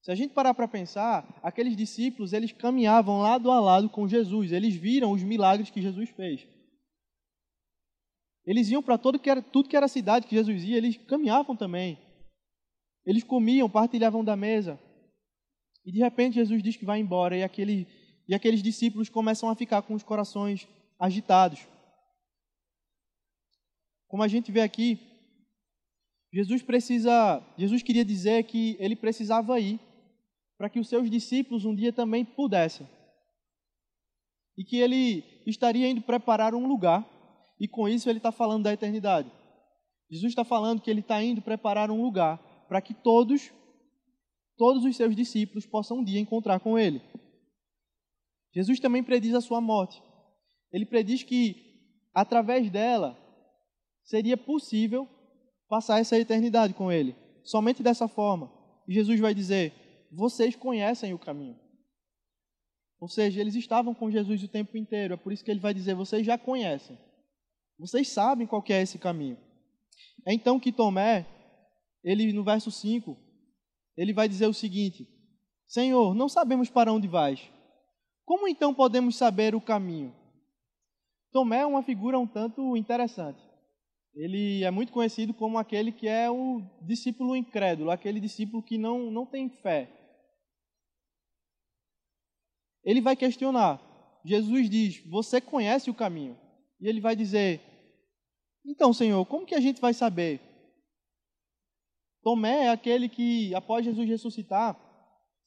Se 0.00 0.10
a 0.10 0.14
gente 0.14 0.32
parar 0.32 0.54
para 0.54 0.66
pensar, 0.66 1.28
aqueles 1.42 1.76
discípulos, 1.76 2.32
eles 2.32 2.52
caminhavam 2.52 3.20
lado 3.20 3.50
a 3.50 3.60
lado 3.60 3.90
com 3.90 4.08
Jesus, 4.08 4.50
eles 4.50 4.74
viram 4.74 5.12
os 5.12 5.22
milagres 5.22 5.68
que 5.68 5.82
Jesus 5.82 6.08
fez. 6.08 6.53
Eles 8.46 8.68
iam 8.70 8.82
para 8.82 8.98
todo 8.98 9.18
que 9.18 9.30
era, 9.30 9.40
tudo 9.42 9.68
que 9.68 9.76
era 9.76 9.88
cidade 9.88 10.26
que 10.26 10.36
Jesus 10.36 10.62
ia, 10.62 10.76
eles 10.76 10.96
caminhavam 10.96 11.56
também. 11.56 11.98
Eles 13.06 13.24
comiam, 13.24 13.68
partilhavam 13.68 14.24
da 14.24 14.36
mesa. 14.36 14.78
E 15.84 15.92
de 15.92 15.98
repente 15.98 16.34
Jesus 16.34 16.62
diz 16.62 16.76
que 16.76 16.84
vai 16.84 17.00
embora 17.00 17.36
e, 17.36 17.42
aquele, 17.42 17.86
e 18.28 18.34
aqueles 18.34 18.62
discípulos 18.62 19.08
começam 19.08 19.48
a 19.48 19.54
ficar 19.54 19.82
com 19.82 19.94
os 19.94 20.02
corações 20.02 20.66
agitados. 20.98 21.66
Como 24.08 24.22
a 24.22 24.28
gente 24.28 24.50
vê 24.52 24.60
aqui, 24.60 24.98
Jesus 26.32 26.62
precisa, 26.62 27.42
Jesus 27.56 27.82
queria 27.82 28.04
dizer 28.04 28.44
que 28.44 28.76
ele 28.80 28.96
precisava 28.96 29.60
ir 29.60 29.78
para 30.56 30.68
que 30.68 30.80
os 30.80 30.88
seus 30.88 31.10
discípulos 31.10 31.64
um 31.64 31.74
dia 31.74 31.92
também 31.92 32.24
pudessem. 32.24 32.88
E 34.56 34.64
que 34.64 34.76
ele 34.76 35.24
estaria 35.46 35.88
indo 35.88 36.00
preparar 36.00 36.54
um 36.54 36.66
lugar, 36.66 37.04
e 37.58 37.68
com 37.68 37.88
isso 37.88 38.08
ele 38.08 38.18
está 38.18 38.32
falando 38.32 38.64
da 38.64 38.72
eternidade. 38.72 39.30
Jesus 40.10 40.32
está 40.32 40.44
falando 40.44 40.80
que 40.80 40.90
ele 40.90 41.00
está 41.00 41.22
indo 41.22 41.42
preparar 41.42 41.90
um 41.90 42.02
lugar 42.02 42.38
para 42.68 42.80
que 42.80 42.94
todos, 42.94 43.52
todos 44.56 44.84
os 44.84 44.96
seus 44.96 45.14
discípulos 45.14 45.66
possam 45.66 45.98
um 45.98 46.04
dia 46.04 46.20
encontrar 46.20 46.60
com 46.60 46.78
ele. 46.78 47.00
Jesus 48.52 48.78
também 48.78 49.02
prediz 49.02 49.34
a 49.34 49.40
sua 49.40 49.60
morte. 49.60 50.00
Ele 50.72 50.86
prediz 50.86 51.22
que 51.22 51.56
através 52.12 52.70
dela 52.70 53.18
seria 54.04 54.36
possível 54.36 55.08
passar 55.68 56.00
essa 56.00 56.18
eternidade 56.18 56.74
com 56.74 56.92
ele. 56.92 57.16
Somente 57.42 57.82
dessa 57.82 58.06
forma. 58.06 58.52
E 58.86 58.94
Jesus 58.94 59.18
vai 59.18 59.34
dizer: 59.34 59.72
vocês 60.12 60.54
conhecem 60.54 61.12
o 61.12 61.18
caminho. 61.18 61.58
Ou 63.00 63.08
seja, 63.08 63.40
eles 63.40 63.54
estavam 63.54 63.94
com 63.94 64.10
Jesus 64.10 64.42
o 64.42 64.48
tempo 64.48 64.76
inteiro, 64.78 65.14
é 65.14 65.16
por 65.16 65.32
isso 65.32 65.44
que 65.44 65.50
ele 65.50 65.60
vai 65.60 65.74
dizer: 65.74 65.94
vocês 65.94 66.24
já 66.24 66.38
conhecem. 66.38 66.96
Vocês 67.78 68.08
sabem 68.08 68.46
qual 68.46 68.64
é 68.68 68.82
esse 68.82 68.98
caminho. 68.98 69.38
É 70.26 70.32
então 70.32 70.60
que 70.60 70.72
Tomé, 70.72 71.26
ele 72.02 72.32
no 72.32 72.44
verso 72.44 72.70
5, 72.70 73.16
ele 73.96 74.12
vai 74.12 74.28
dizer 74.28 74.46
o 74.46 74.54
seguinte: 74.54 75.08
Senhor, 75.66 76.14
não 76.14 76.28
sabemos 76.28 76.70
para 76.70 76.92
onde 76.92 77.08
vais. 77.08 77.40
Como 78.24 78.48
então 78.48 78.72
podemos 78.72 79.16
saber 79.16 79.54
o 79.54 79.60
caminho? 79.60 80.14
Tomé 81.30 81.60
é 81.60 81.66
uma 81.66 81.82
figura 81.82 82.18
um 82.18 82.26
tanto 82.26 82.76
interessante. 82.76 83.42
Ele 84.14 84.62
é 84.62 84.70
muito 84.70 84.92
conhecido 84.92 85.34
como 85.34 85.58
aquele 85.58 85.90
que 85.90 86.06
é 86.06 86.30
o 86.30 86.62
discípulo 86.82 87.34
incrédulo, 87.34 87.90
aquele 87.90 88.20
discípulo 88.20 88.62
que 88.62 88.78
não, 88.78 89.10
não 89.10 89.26
tem 89.26 89.50
fé. 89.50 89.90
Ele 92.84 93.00
vai 93.00 93.16
questionar. 93.16 93.80
Jesus 94.24 94.70
diz: 94.70 95.04
Você 95.06 95.40
conhece 95.40 95.90
o 95.90 95.94
caminho. 95.94 96.38
E 96.84 96.86
ele 96.86 97.00
vai 97.00 97.16
dizer: 97.16 97.62
Então, 98.62 98.92
Senhor, 98.92 99.24
como 99.24 99.46
que 99.46 99.54
a 99.54 99.60
gente 99.60 99.80
vai 99.80 99.94
saber? 99.94 100.38
Tomé 102.22 102.66
é 102.66 102.68
aquele 102.68 103.08
que, 103.08 103.54
após 103.54 103.86
Jesus 103.86 104.06
ressuscitar 104.06 104.78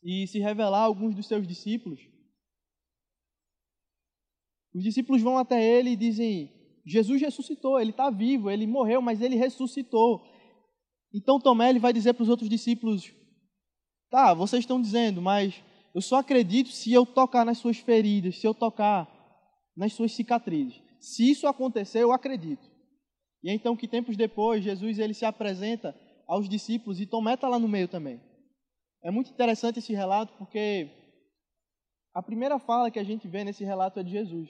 e 0.04 0.26
se 0.26 0.40
revelar 0.40 0.80
a 0.80 0.86
alguns 0.86 1.14
dos 1.14 1.28
seus 1.28 1.48
discípulos, 1.48 2.00
os 4.74 4.84
discípulos 4.84 5.22
vão 5.22 5.38
até 5.38 5.64
ele 5.64 5.92
e 5.92 5.96
dizem: 5.96 6.52
Jesus 6.84 7.22
ressuscitou, 7.22 7.80
ele 7.80 7.92
está 7.92 8.10
vivo, 8.10 8.50
ele 8.50 8.66
morreu, 8.66 9.00
mas 9.00 9.22
ele 9.22 9.36
ressuscitou. 9.36 10.24
Então 11.14 11.40
Tomé 11.40 11.70
ele 11.70 11.80
vai 11.80 11.94
dizer 11.94 12.14
para 12.14 12.24
os 12.24 12.30
outros 12.30 12.50
discípulos: 12.50 13.14
Tá, 14.10 14.34
vocês 14.34 14.62
estão 14.62 14.82
dizendo, 14.82 15.22
mas 15.22 15.64
eu 15.94 16.02
só 16.02 16.16
acredito 16.16 16.70
se 16.70 16.92
eu 16.92 17.06
tocar 17.06 17.46
nas 17.46 17.60
suas 17.60 17.78
feridas, 17.78 18.40
se 18.40 18.48
eu 18.48 18.56
tocar 18.56 19.08
nas 19.76 19.94
suas 19.94 20.14
cicatrizes. 20.14 20.87
Se 21.00 21.30
isso 21.30 21.48
acontecer, 21.48 22.04
eu 22.04 22.12
acredito. 22.12 22.68
E 23.44 23.52
então, 23.52 23.76
que 23.76 23.88
tempos 23.88 24.18
depois, 24.18 24.64
Jesus 24.64 25.00
ele 25.00 25.14
se 25.14 25.26
apresenta 25.26 25.96
aos 26.28 26.50
discípulos 26.50 27.00
e 27.00 27.06
Tomé 27.06 27.36
está 27.36 27.48
lá 27.48 27.58
no 27.60 27.68
meio 27.68 27.88
também. 27.88 28.22
É 29.04 29.12
muito 29.12 29.32
interessante 29.32 29.80
esse 29.80 29.94
relato 29.94 30.34
porque 30.38 30.90
a 32.14 32.22
primeira 32.22 32.60
fala 32.60 32.92
que 32.92 33.00
a 33.00 33.04
gente 33.04 33.28
vê 33.28 33.44
nesse 33.44 33.64
relato 33.64 34.00
é 34.00 34.04
de 34.04 34.12
Jesus. 34.12 34.50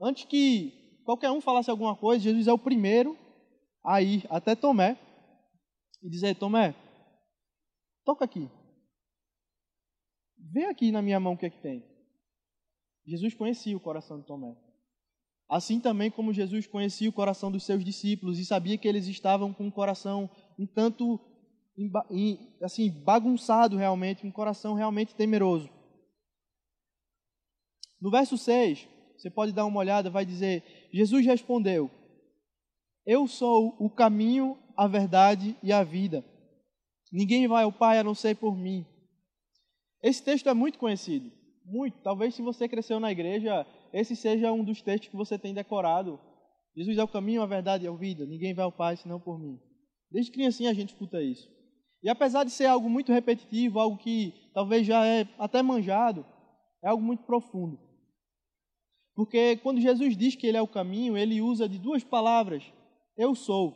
Antes 0.00 0.24
que 0.24 1.02
qualquer 1.04 1.30
um 1.30 1.40
falasse 1.40 1.70
alguma 1.70 1.96
coisa, 1.96 2.22
Jesus 2.22 2.46
é 2.46 2.52
o 2.52 2.58
primeiro 2.58 3.18
a 3.84 4.00
ir 4.00 4.24
até 4.30 4.54
Tomé 4.54 4.98
e 6.02 6.08
dizer: 6.08 6.36
Tomé, 6.36 6.74
toca 8.04 8.24
aqui. 8.24 8.48
Vê 10.38 10.66
aqui 10.66 10.92
na 10.92 11.02
minha 11.02 11.18
mão 11.18 11.34
o 11.34 11.36
que 11.36 11.46
é 11.46 11.50
que 11.50 11.60
tem. 11.60 11.84
Jesus 13.06 13.34
conhecia 13.34 13.76
o 13.76 13.80
coração 13.80 14.20
de 14.20 14.26
Tomé. 14.26 14.56
Assim 15.48 15.78
também 15.78 16.10
como 16.10 16.32
Jesus 16.32 16.66
conhecia 16.66 17.08
o 17.08 17.12
coração 17.12 17.52
dos 17.52 17.64
seus 17.64 17.84
discípulos 17.84 18.38
e 18.38 18.44
sabia 18.44 18.76
que 18.76 18.88
eles 18.88 19.06
estavam 19.06 19.52
com 19.52 19.64
um 19.64 19.70
coração 19.70 20.28
um 20.58 20.66
tanto 20.66 21.20
assim 22.62 22.90
bagunçado 23.04 23.76
realmente, 23.76 24.26
um 24.26 24.32
coração 24.32 24.74
realmente 24.74 25.14
temeroso. 25.14 25.68
No 28.00 28.10
verso 28.10 28.36
6, 28.36 28.88
você 29.16 29.30
pode 29.30 29.52
dar 29.52 29.66
uma 29.66 29.78
olhada, 29.78 30.10
vai 30.10 30.24
dizer: 30.24 30.64
Jesus 30.92 31.24
respondeu: 31.24 31.90
Eu 33.04 33.26
sou 33.26 33.76
o 33.78 33.90
caminho, 33.90 34.58
a 34.76 34.86
verdade 34.86 35.56
e 35.62 35.72
a 35.72 35.82
vida. 35.82 36.24
Ninguém 37.12 37.46
vai 37.46 37.64
ao 37.64 37.72
Pai 37.72 37.98
a 37.98 38.04
não 38.04 38.14
ser 38.14 38.36
por 38.36 38.56
mim. 38.56 38.84
Esse 40.02 40.22
texto 40.22 40.48
é 40.48 40.54
muito 40.54 40.78
conhecido, 40.78 41.30
muito. 41.64 41.98
Talvez 42.02 42.34
se 42.34 42.42
você 42.42 42.68
cresceu 42.68 43.00
na 43.00 43.12
igreja, 43.12 43.66
esse 44.00 44.14
seja 44.14 44.52
um 44.52 44.62
dos 44.62 44.82
textos 44.82 45.08
que 45.08 45.16
você 45.16 45.38
tem 45.38 45.54
decorado. 45.54 46.20
Jesus 46.76 46.98
é 46.98 47.02
o 47.02 47.08
caminho, 47.08 47.40
a 47.40 47.46
verdade 47.46 47.84
e 47.84 47.88
a 47.88 47.92
vida. 47.92 48.26
Ninguém 48.26 48.52
vai 48.52 48.64
ao 48.64 48.70
Pai 48.70 48.96
senão 48.96 49.18
por 49.18 49.38
mim. 49.38 49.58
Desde 50.10 50.30
criancinha 50.30 50.70
a 50.70 50.74
gente 50.74 50.90
escuta 50.90 51.22
isso. 51.22 51.48
E 52.02 52.08
apesar 52.10 52.44
de 52.44 52.50
ser 52.50 52.66
algo 52.66 52.90
muito 52.90 53.10
repetitivo, 53.10 53.80
algo 53.80 53.96
que 53.96 54.34
talvez 54.52 54.86
já 54.86 55.06
é 55.06 55.26
até 55.38 55.62
manjado, 55.62 56.26
é 56.84 56.88
algo 56.88 57.02
muito 57.02 57.24
profundo. 57.24 57.80
Porque 59.14 59.56
quando 59.56 59.80
Jesus 59.80 60.14
diz 60.14 60.36
que 60.36 60.46
ele 60.46 60.58
é 60.58 60.62
o 60.62 60.68
caminho, 60.68 61.16
ele 61.16 61.40
usa 61.40 61.66
de 61.66 61.78
duas 61.78 62.04
palavras: 62.04 62.62
eu 63.16 63.34
sou. 63.34 63.74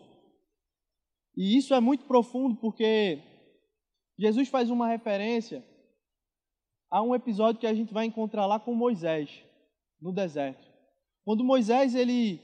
E 1.34 1.56
isso 1.56 1.72
é 1.72 1.80
muito 1.80 2.04
profundo 2.04 2.56
porque 2.56 3.22
Jesus 4.18 4.50
faz 4.50 4.68
uma 4.68 4.86
referência 4.86 5.64
a 6.90 7.00
um 7.02 7.14
episódio 7.14 7.58
que 7.58 7.66
a 7.66 7.72
gente 7.72 7.94
vai 7.94 8.04
encontrar 8.04 8.44
lá 8.44 8.60
com 8.60 8.74
Moisés, 8.74 9.42
no 10.00 10.12
deserto. 10.12 10.68
Quando 11.24 11.44
Moisés 11.44 11.94
ele 11.94 12.40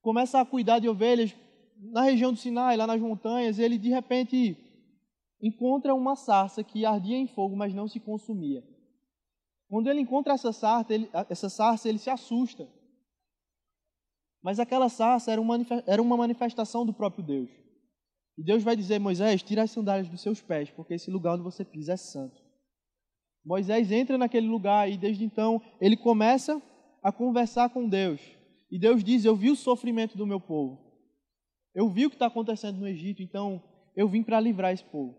começa 0.00 0.40
a 0.40 0.44
cuidar 0.44 0.78
de 0.78 0.88
ovelhas 0.88 1.34
na 1.76 2.02
região 2.02 2.32
do 2.32 2.38
Sinai, 2.38 2.76
lá 2.76 2.86
nas 2.86 3.00
montanhas, 3.00 3.58
ele 3.58 3.78
de 3.78 3.88
repente 3.88 4.56
encontra 5.40 5.94
uma 5.94 6.16
sarça 6.16 6.64
que 6.64 6.84
ardia 6.84 7.16
em 7.16 7.26
fogo, 7.26 7.56
mas 7.56 7.74
não 7.74 7.86
se 7.86 8.00
consumia. 8.00 8.62
Quando 9.68 9.88
ele 9.88 10.00
encontra 10.00 10.34
essa 10.34 10.52
sarça, 10.52 10.94
ele, 10.94 11.10
essa 11.28 11.48
sarça, 11.48 11.88
ele 11.88 11.98
se 11.98 12.10
assusta. 12.10 12.68
Mas 14.42 14.58
aquela 14.58 14.88
sarça 14.88 15.30
era 15.30 15.40
uma, 15.40 15.58
era 15.86 16.00
uma 16.00 16.16
manifestação 16.16 16.86
do 16.86 16.92
próprio 16.92 17.24
Deus. 17.24 17.50
E 18.36 18.42
Deus 18.42 18.62
vai 18.62 18.76
dizer, 18.76 18.98
Moisés, 18.98 19.42
tira 19.42 19.64
as 19.64 19.70
sandálias 19.70 20.08
dos 20.08 20.20
seus 20.20 20.40
pés, 20.40 20.70
porque 20.70 20.94
esse 20.94 21.10
lugar 21.10 21.34
onde 21.34 21.42
você 21.42 21.64
pisa 21.64 21.92
é 21.92 21.96
santo. 21.96 22.47
Moisés 23.48 23.90
entra 23.90 24.18
naquele 24.18 24.46
lugar 24.46 24.90
e 24.90 24.98
desde 24.98 25.24
então 25.24 25.58
ele 25.80 25.96
começa 25.96 26.60
a 27.02 27.10
conversar 27.10 27.70
com 27.70 27.88
Deus. 27.88 28.20
E 28.70 28.78
Deus 28.78 29.02
diz: 29.02 29.24
Eu 29.24 29.34
vi 29.34 29.50
o 29.50 29.56
sofrimento 29.56 30.18
do 30.18 30.26
meu 30.26 30.38
povo. 30.38 30.78
Eu 31.74 31.88
vi 31.88 32.04
o 32.04 32.10
que 32.10 32.16
está 32.16 32.26
acontecendo 32.26 32.78
no 32.78 32.86
Egito, 32.86 33.22
então 33.22 33.62
eu 33.96 34.06
vim 34.06 34.22
para 34.22 34.38
livrar 34.38 34.74
esse 34.74 34.84
povo. 34.84 35.16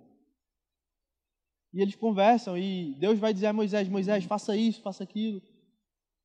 E 1.74 1.82
eles 1.82 1.96
conversam 1.96 2.56
e 2.56 2.94
Deus 3.00 3.18
vai 3.18 3.34
dizer 3.34 3.48
a 3.48 3.54
Moisés: 3.54 3.90
Moisés, 3.90 4.24
faça 4.26 4.56
isso, 4.56 4.80
faça 4.84 5.04
aquilo. 5.04 5.42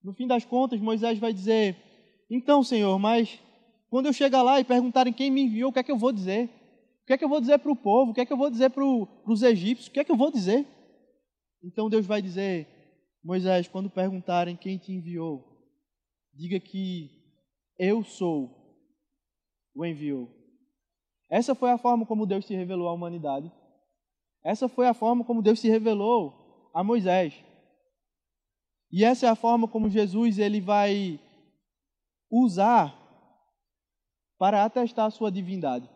No 0.03 0.13
fim 0.13 0.27
das 0.27 0.45
contas, 0.45 0.79
Moisés 0.81 1.19
vai 1.19 1.33
dizer: 1.33 1.75
Então, 2.31 2.63
Senhor, 2.63 2.99
mas 2.99 3.41
quando 3.89 4.07
eu 4.07 4.13
chegar 4.13 4.43
lá 4.43 4.61
e 4.61 4.65
perguntarem 4.65 5.11
quem 5.11 5.31
me 5.31 5.41
enviou, 5.41 5.71
o 5.71 5.73
que 5.73 5.79
é 5.79 5.83
que 5.83 5.93
eu 5.93 5.97
vou 5.97 6.13
dizer? 6.13 6.51
O 7.03 7.07
que 7.07 7.15
é 7.15 7.17
que 7.17 7.25
eu 7.25 7.31
vou 7.31 7.41
dizer 7.41 7.59
para 7.61 7.73
o 7.73 7.77
povo? 7.77 8.11
O 8.11 8.15
que 8.15 8.21
é 8.21 8.27
que 8.27 8.33
eu 8.33 8.37
vou 8.37 8.51
dizer 8.51 8.69
para 8.69 8.85
os 8.85 9.43
egípcios? 9.43 9.89
O 9.89 9.91
que 9.91 10.01
é 10.01 10.05
que 10.05 10.13
eu 10.13 10.17
vou 10.17 10.31
dizer? 10.31 10.67
Então 11.65 11.89
Deus 11.89 12.05
vai 12.05 12.21
dizer: 12.21 12.69
Moisés, 13.25 13.67
quando 13.67 13.89
perguntarem 13.89 14.55
quem 14.55 14.77
te 14.77 14.93
enviou, 14.93 15.43
diga 16.33 16.61
que 16.61 17.11
eu 17.79 18.05
sou 18.05 18.51
o 19.75 19.85
enviou. 19.85 20.29
Essa 21.31 21.55
foi 21.55 21.71
a 21.71 21.79
forma 21.79 22.05
como 22.05 22.27
Deus 22.27 22.45
se 22.45 22.55
revelou 22.55 22.87
à 22.87 22.93
humanidade. 22.93 23.51
Essa 24.45 24.69
foi 24.69 24.87
a 24.87 24.93
forma 24.93 25.25
como 25.25 25.43
Deus 25.43 25.59
se 25.59 25.69
revelou 25.69 26.71
a 26.75 26.85
Moisés. 26.85 27.35
E 28.93 29.03
essa 29.03 29.27
é 29.27 29.29
a 29.31 29.35
forma 29.35 29.67
como 29.67 29.89
Jesus 29.89 30.39
ele 30.39 30.61
vai 30.61 31.19
usar 32.31 32.95
para 34.39 34.65
atestar 34.65 35.07
a 35.07 35.11
sua 35.11 35.33
divindade. 35.33 35.89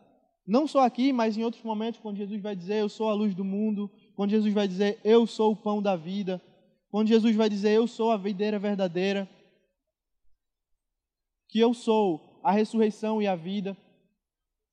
Não 0.47 0.67
só 0.67 0.81
aqui, 0.81 1.13
mas 1.13 1.37
em 1.37 1.45
outros 1.45 1.63
momentos, 1.63 2.01
quando 2.01 2.17
Jesus 2.17 2.41
vai 2.41 2.57
dizer: 2.57 2.81
Eu 2.81 2.89
sou 2.89 3.11
a 3.11 3.15
luz 3.15 3.35
do 3.35 3.45
mundo. 3.45 3.91
Quando 4.19 4.33
Jesus 4.33 4.53
vai 4.53 4.67
dizer: 4.67 4.99
Eu 5.05 5.29
sou 5.29 5.53
o 5.53 5.57
pão 5.57 5.81
da 5.81 5.95
vida. 5.95 6.43
Quando 6.91 7.07
Jesus 7.07 7.37
vai 7.37 7.49
dizer: 7.49 7.71
Eu 7.71 7.87
sou 7.87 8.11
a 8.11 8.17
videira 8.17 8.59
verdadeira. 8.59 9.31
Que 11.49 11.61
eu 11.61 11.73
sou 11.73 12.41
a 12.43 12.51
ressurreição 12.51 13.23
e 13.23 13.29
a 13.29 13.37
vida. 13.37 13.77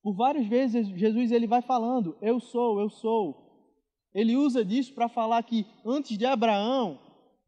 Por 0.02 0.14
várias 0.14 0.48
vezes, 0.48 0.88
Jesus 0.88 1.30
ele 1.30 1.46
vai 1.46 1.62
falando: 1.62 2.16
Eu 2.20 2.40
sou, 2.40 2.80
eu 2.80 2.90
sou. 2.90 3.70
Ele 4.12 4.34
usa 4.34 4.64
disso 4.64 4.92
para 4.92 5.08
falar 5.08 5.40
que 5.44 5.64
antes 5.84 6.18
de 6.18 6.26
Abraão, 6.26 6.98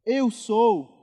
eu 0.06 0.30
sou. 0.30 0.96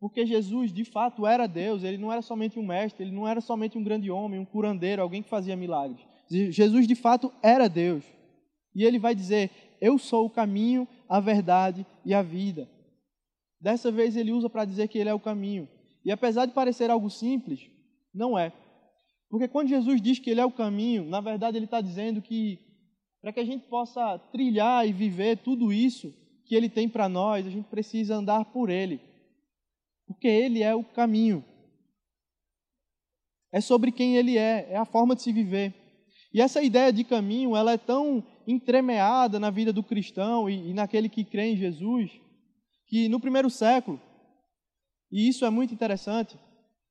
Porque 0.00 0.24
Jesus, 0.24 0.72
de 0.72 0.86
fato, 0.86 1.26
era 1.26 1.46
Deus, 1.46 1.84
ele 1.84 1.98
não 1.98 2.10
era 2.10 2.22
somente 2.22 2.58
um 2.58 2.66
mestre, 2.66 3.04
ele 3.04 3.12
não 3.14 3.28
era 3.28 3.42
somente 3.42 3.76
um 3.76 3.84
grande 3.84 4.10
homem, 4.10 4.40
um 4.40 4.44
curandeiro, 4.46 5.02
alguém 5.02 5.22
que 5.22 5.28
fazia 5.28 5.54
milagres. 5.54 6.00
Jesus, 6.30 6.86
de 6.86 6.94
fato, 6.94 7.30
era 7.42 7.68
Deus. 7.68 8.19
E 8.74 8.84
ele 8.84 8.98
vai 8.98 9.14
dizer: 9.14 9.50
Eu 9.80 9.98
sou 9.98 10.26
o 10.26 10.30
caminho, 10.30 10.86
a 11.08 11.20
verdade 11.20 11.86
e 12.04 12.14
a 12.14 12.22
vida. 12.22 12.68
Dessa 13.60 13.90
vez 13.90 14.16
ele 14.16 14.32
usa 14.32 14.48
para 14.48 14.64
dizer 14.64 14.88
que 14.88 14.98
ele 14.98 15.10
é 15.10 15.14
o 15.14 15.20
caminho. 15.20 15.68
E 16.04 16.10
apesar 16.10 16.46
de 16.46 16.52
parecer 16.52 16.90
algo 16.90 17.10
simples, 17.10 17.60
não 18.14 18.38
é. 18.38 18.52
Porque 19.28 19.46
quando 19.46 19.68
Jesus 19.68 20.00
diz 20.00 20.18
que 20.18 20.30
ele 20.30 20.40
é 20.40 20.44
o 20.44 20.52
caminho, 20.52 21.04
na 21.04 21.20
verdade 21.20 21.56
ele 21.56 21.66
está 21.66 21.80
dizendo 21.80 22.22
que 22.22 22.58
para 23.20 23.32
que 23.32 23.40
a 23.40 23.44
gente 23.44 23.66
possa 23.66 24.18
trilhar 24.32 24.88
e 24.88 24.92
viver 24.92 25.38
tudo 25.38 25.72
isso 25.72 26.12
que 26.46 26.54
Ele 26.54 26.68
tem 26.68 26.88
para 26.88 27.08
nós, 27.08 27.46
a 27.46 27.50
gente 27.50 27.68
precisa 27.68 28.16
andar 28.16 28.46
por 28.46 28.70
Ele, 28.70 29.00
porque 30.06 30.26
Ele 30.26 30.62
é 30.62 30.74
o 30.74 30.82
caminho. 30.82 31.44
É 33.52 33.60
sobre 33.60 33.92
quem 33.92 34.16
Ele 34.16 34.38
é, 34.38 34.68
é 34.70 34.76
a 34.76 34.84
forma 34.84 35.14
de 35.14 35.22
se 35.22 35.32
viver. 35.32 35.74
E 36.32 36.40
essa 36.40 36.62
ideia 36.62 36.92
de 36.92 37.04
caminho, 37.04 37.56
ela 37.56 37.72
é 37.72 37.78
tão 37.78 38.24
entremeada 38.50 39.38
na 39.38 39.50
vida 39.50 39.72
do 39.72 39.82
cristão 39.82 40.48
e, 40.48 40.70
e 40.70 40.74
naquele 40.74 41.08
que 41.08 41.24
crê 41.24 41.52
em 41.52 41.56
Jesus, 41.56 42.10
que 42.86 43.08
no 43.08 43.20
primeiro 43.20 43.48
século, 43.48 44.00
e 45.10 45.28
isso 45.28 45.44
é 45.44 45.50
muito 45.50 45.74
interessante, 45.74 46.38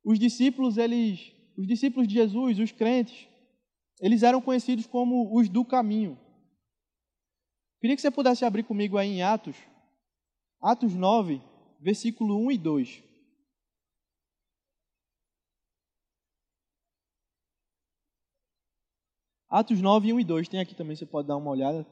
os 0.03 0.17
discípulos, 0.17 0.77
eles, 0.77 1.31
os 1.57 1.67
discípulos 1.67 2.07
de 2.07 2.15
Jesus, 2.15 2.59
os 2.59 2.71
crentes, 2.71 3.27
eles 4.01 4.23
eram 4.23 4.41
conhecidos 4.41 4.85
como 4.85 5.37
os 5.37 5.49
do 5.49 5.65
caminho. 5.65 6.17
Queria 7.81 7.95
que 7.95 8.01
você 8.01 8.11
pudesse 8.11 8.45
abrir 8.45 8.63
comigo 8.63 8.97
aí 8.97 9.09
em 9.09 9.21
Atos, 9.21 9.55
Atos 10.61 10.93
9, 10.93 11.41
versículo 11.79 12.37
1 12.45 12.51
e 12.51 12.57
2. 12.57 13.08
Atos 19.49 19.81
9, 19.81 20.13
1 20.13 20.19
e 20.19 20.23
2, 20.23 20.47
tem 20.47 20.59
aqui 20.59 20.75
também, 20.75 20.95
você 20.95 21.05
pode 21.05 21.27
dar 21.27 21.37
uma 21.37 21.49
olhada. 21.49 21.85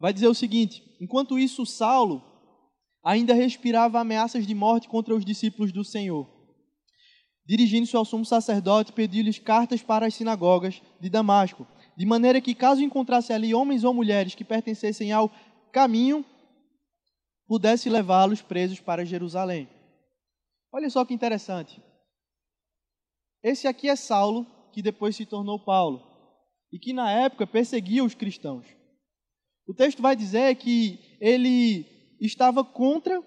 Vai 0.00 0.12
dizer 0.12 0.28
o 0.28 0.34
seguinte: 0.34 0.82
enquanto 1.00 1.38
isso, 1.38 1.66
Saulo 1.66 2.22
ainda 3.04 3.34
respirava 3.34 4.00
ameaças 4.00 4.46
de 4.46 4.54
morte 4.54 4.88
contra 4.88 5.14
os 5.14 5.24
discípulos 5.24 5.72
do 5.72 5.84
Senhor. 5.84 6.26
Dirigindo-se 7.44 7.96
ao 7.96 8.04
sumo 8.04 8.24
sacerdote, 8.24 8.92
pediu-lhes 8.92 9.38
cartas 9.38 9.82
para 9.82 10.06
as 10.06 10.14
sinagogas 10.14 10.80
de 11.00 11.10
Damasco, 11.10 11.66
de 11.96 12.06
maneira 12.06 12.40
que, 12.40 12.54
caso 12.54 12.82
encontrasse 12.82 13.32
ali 13.32 13.52
homens 13.52 13.84
ou 13.84 13.92
mulheres 13.92 14.34
que 14.34 14.44
pertencessem 14.44 15.12
ao 15.12 15.30
caminho, 15.72 16.24
pudesse 17.46 17.90
levá-los 17.90 18.40
presos 18.40 18.80
para 18.80 19.04
Jerusalém. 19.04 19.68
Olha 20.72 20.88
só 20.88 21.04
que 21.04 21.12
interessante. 21.12 21.82
Esse 23.42 23.66
aqui 23.66 23.88
é 23.88 23.96
Saulo, 23.96 24.46
que 24.72 24.80
depois 24.80 25.16
se 25.16 25.26
tornou 25.26 25.58
Paulo, 25.58 26.11
e 26.72 26.78
que 26.78 26.92
na 26.92 27.10
época 27.10 27.46
perseguia 27.46 28.02
os 28.02 28.14
cristãos. 28.14 28.66
O 29.66 29.74
texto 29.74 30.00
vai 30.00 30.16
dizer 30.16 30.54
que 30.56 30.98
ele 31.20 31.86
estava 32.20 32.64
contra 32.64 33.22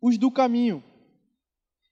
os 0.00 0.16
do 0.16 0.30
caminho. 0.30 0.82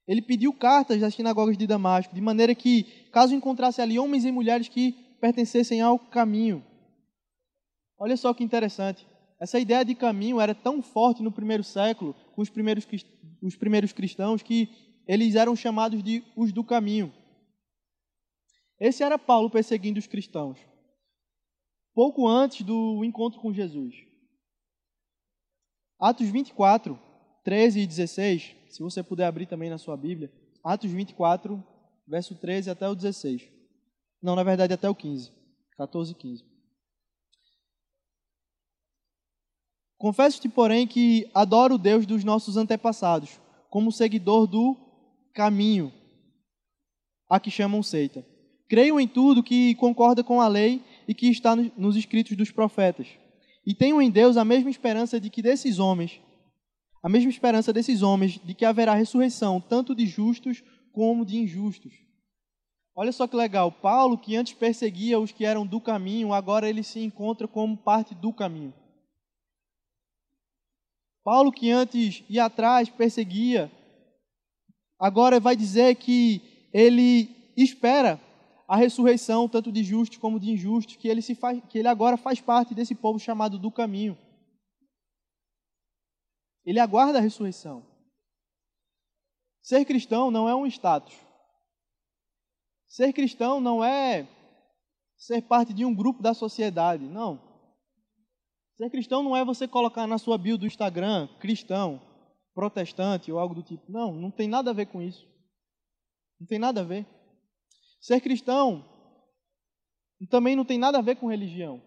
Ele 0.07 0.21
pediu 0.21 0.53
cartas 0.53 0.99
das 0.99 1.13
sinagogas 1.13 1.57
de 1.57 1.67
Damasco, 1.67 2.15
de 2.15 2.21
maneira 2.21 2.55
que, 2.55 2.83
caso 3.11 3.35
encontrasse 3.35 3.81
ali 3.81 3.99
homens 3.99 4.25
e 4.25 4.31
mulheres 4.31 4.67
que 4.67 4.93
pertencessem 5.19 5.81
ao 5.81 5.99
caminho. 5.99 6.65
Olha 7.99 8.17
só 8.17 8.33
que 8.33 8.43
interessante. 8.43 9.05
Essa 9.39 9.59
ideia 9.59 9.85
de 9.85 9.95
caminho 9.95 10.39
era 10.39 10.55
tão 10.55 10.81
forte 10.81 11.21
no 11.21 11.31
primeiro 11.31 11.63
século, 11.63 12.15
com 12.35 12.41
os 12.41 12.49
primeiros, 12.49 12.87
os 13.41 13.55
primeiros 13.55 13.93
cristãos, 13.93 14.41
que 14.41 14.69
eles 15.07 15.35
eram 15.35 15.55
chamados 15.55 16.03
de 16.03 16.23
os 16.35 16.51
do 16.51 16.63
caminho. 16.63 17.13
Esse 18.81 19.03
era 19.03 19.19
Paulo 19.19 19.47
perseguindo 19.47 19.99
os 19.99 20.07
cristãos, 20.07 20.57
pouco 21.93 22.27
antes 22.27 22.65
do 22.65 23.05
encontro 23.05 23.39
com 23.39 23.53
Jesus. 23.53 23.93
Atos 25.99 26.27
24, 26.27 26.99
13 27.43 27.81
e 27.81 27.85
16, 27.85 28.55
se 28.69 28.81
você 28.81 29.03
puder 29.03 29.27
abrir 29.27 29.45
também 29.45 29.69
na 29.69 29.77
sua 29.77 29.95
Bíblia. 29.95 30.33
Atos 30.63 30.89
24, 30.89 31.63
verso 32.07 32.33
13 32.33 32.71
até 32.71 32.89
o 32.89 32.95
16. 32.95 33.47
Não, 34.19 34.35
na 34.35 34.41
verdade 34.41 34.73
até 34.73 34.89
o 34.89 34.95
15. 34.95 35.31
14 35.77 36.11
e 36.13 36.15
15. 36.15 36.45
Confesso-te, 39.99 40.49
porém, 40.49 40.87
que 40.87 41.29
adoro 41.35 41.75
o 41.75 41.77
Deus 41.77 42.07
dos 42.07 42.23
nossos 42.23 42.57
antepassados, 42.57 43.39
como 43.69 43.91
seguidor 43.91 44.47
do 44.47 44.75
caminho, 45.35 45.93
a 47.29 47.39
que 47.39 47.51
chamam 47.51 47.83
seita. 47.83 48.25
Creio 48.71 49.01
em 49.01 49.05
tudo 49.05 49.43
que 49.43 49.75
concorda 49.75 50.23
com 50.23 50.39
a 50.39 50.47
lei 50.47 50.81
e 51.05 51.13
que 51.13 51.27
está 51.27 51.53
nos 51.53 51.97
escritos 51.97 52.37
dos 52.37 52.51
profetas. 52.51 53.05
E 53.65 53.75
tenho 53.75 54.01
em 54.01 54.09
Deus 54.09 54.37
a 54.37 54.45
mesma 54.45 54.69
esperança 54.69 55.19
de 55.19 55.29
que 55.29 55.41
desses 55.41 55.77
homens, 55.77 56.21
a 57.03 57.09
mesma 57.09 57.29
esperança 57.29 57.73
desses 57.73 58.01
homens 58.01 58.39
de 58.41 58.53
que 58.53 58.63
haverá 58.63 58.93
ressurreição, 58.93 59.59
tanto 59.59 59.93
de 59.93 60.05
justos 60.05 60.63
como 60.93 61.25
de 61.25 61.35
injustos. 61.35 61.91
Olha 62.95 63.11
só 63.11 63.27
que 63.27 63.35
legal, 63.35 63.73
Paulo, 63.73 64.17
que 64.17 64.37
antes 64.37 64.53
perseguia 64.53 65.19
os 65.19 65.33
que 65.33 65.43
eram 65.43 65.67
do 65.67 65.81
caminho, 65.81 66.31
agora 66.31 66.69
ele 66.69 66.81
se 66.81 67.01
encontra 67.01 67.49
como 67.49 67.75
parte 67.75 68.15
do 68.15 68.31
caminho. 68.31 68.73
Paulo, 71.25 71.51
que 71.51 71.69
antes 71.69 72.23
ia 72.29 72.45
atrás, 72.45 72.87
perseguia, 72.87 73.69
agora 74.97 75.41
vai 75.41 75.57
dizer 75.57 75.93
que 75.95 76.69
ele 76.71 77.51
espera 77.57 78.17
a 78.71 78.77
ressurreição, 78.77 79.49
tanto 79.49 79.69
de 79.69 79.83
justos 79.83 80.17
como 80.17 80.39
de 80.39 80.49
injustos, 80.49 80.95
que 80.95 81.09
ele, 81.09 81.21
se 81.21 81.35
faz, 81.35 81.61
que 81.67 81.77
ele 81.77 81.89
agora 81.89 82.15
faz 82.15 82.39
parte 82.39 82.73
desse 82.73 82.95
povo 82.95 83.19
chamado 83.19 83.59
do 83.59 83.69
caminho. 83.69 84.17
Ele 86.63 86.79
aguarda 86.79 87.17
a 87.17 87.21
ressurreição. 87.21 87.85
Ser 89.61 89.83
cristão 89.83 90.31
não 90.31 90.47
é 90.47 90.55
um 90.55 90.65
status. 90.65 91.13
Ser 92.87 93.11
cristão 93.11 93.59
não 93.59 93.83
é 93.83 94.25
ser 95.17 95.41
parte 95.41 95.73
de 95.73 95.83
um 95.83 95.93
grupo 95.93 96.23
da 96.23 96.33
sociedade, 96.33 97.03
não. 97.03 97.41
Ser 98.77 98.89
cristão 98.89 99.21
não 99.21 99.35
é 99.35 99.43
você 99.43 99.67
colocar 99.67 100.07
na 100.07 100.17
sua 100.17 100.37
bio 100.37 100.57
do 100.57 100.65
Instagram 100.65 101.27
cristão, 101.41 102.01
protestante 102.55 103.33
ou 103.33 103.37
algo 103.37 103.53
do 103.53 103.63
tipo. 103.63 103.91
Não, 103.91 104.13
não 104.13 104.31
tem 104.31 104.47
nada 104.47 104.69
a 104.71 104.73
ver 104.73 104.85
com 104.85 105.01
isso. 105.01 105.27
Não 106.39 106.47
tem 106.47 106.57
nada 106.57 106.79
a 106.79 106.85
ver. 106.85 107.05
Ser 108.01 108.19
cristão 108.19 108.83
também 110.29 110.55
não 110.55 110.65
tem 110.65 110.77
nada 110.77 110.97
a 110.97 111.01
ver 111.01 111.15
com 111.15 111.27
religião. 111.27 111.81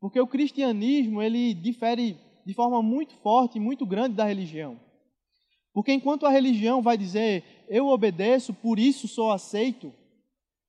Porque 0.00 0.18
o 0.18 0.26
cristianismo, 0.26 1.20
ele 1.20 1.52
difere 1.52 2.18
de 2.46 2.54
forma 2.54 2.82
muito 2.82 3.14
forte 3.16 3.58
e 3.58 3.60
muito 3.60 3.84
grande 3.84 4.16
da 4.16 4.24
religião. 4.24 4.80
Porque 5.72 5.92
enquanto 5.92 6.26
a 6.26 6.30
religião 6.30 6.82
vai 6.82 6.96
dizer, 6.96 7.44
eu 7.68 7.86
obedeço, 7.86 8.54
por 8.54 8.78
isso 8.78 9.06
sou 9.06 9.30
aceito, 9.30 9.92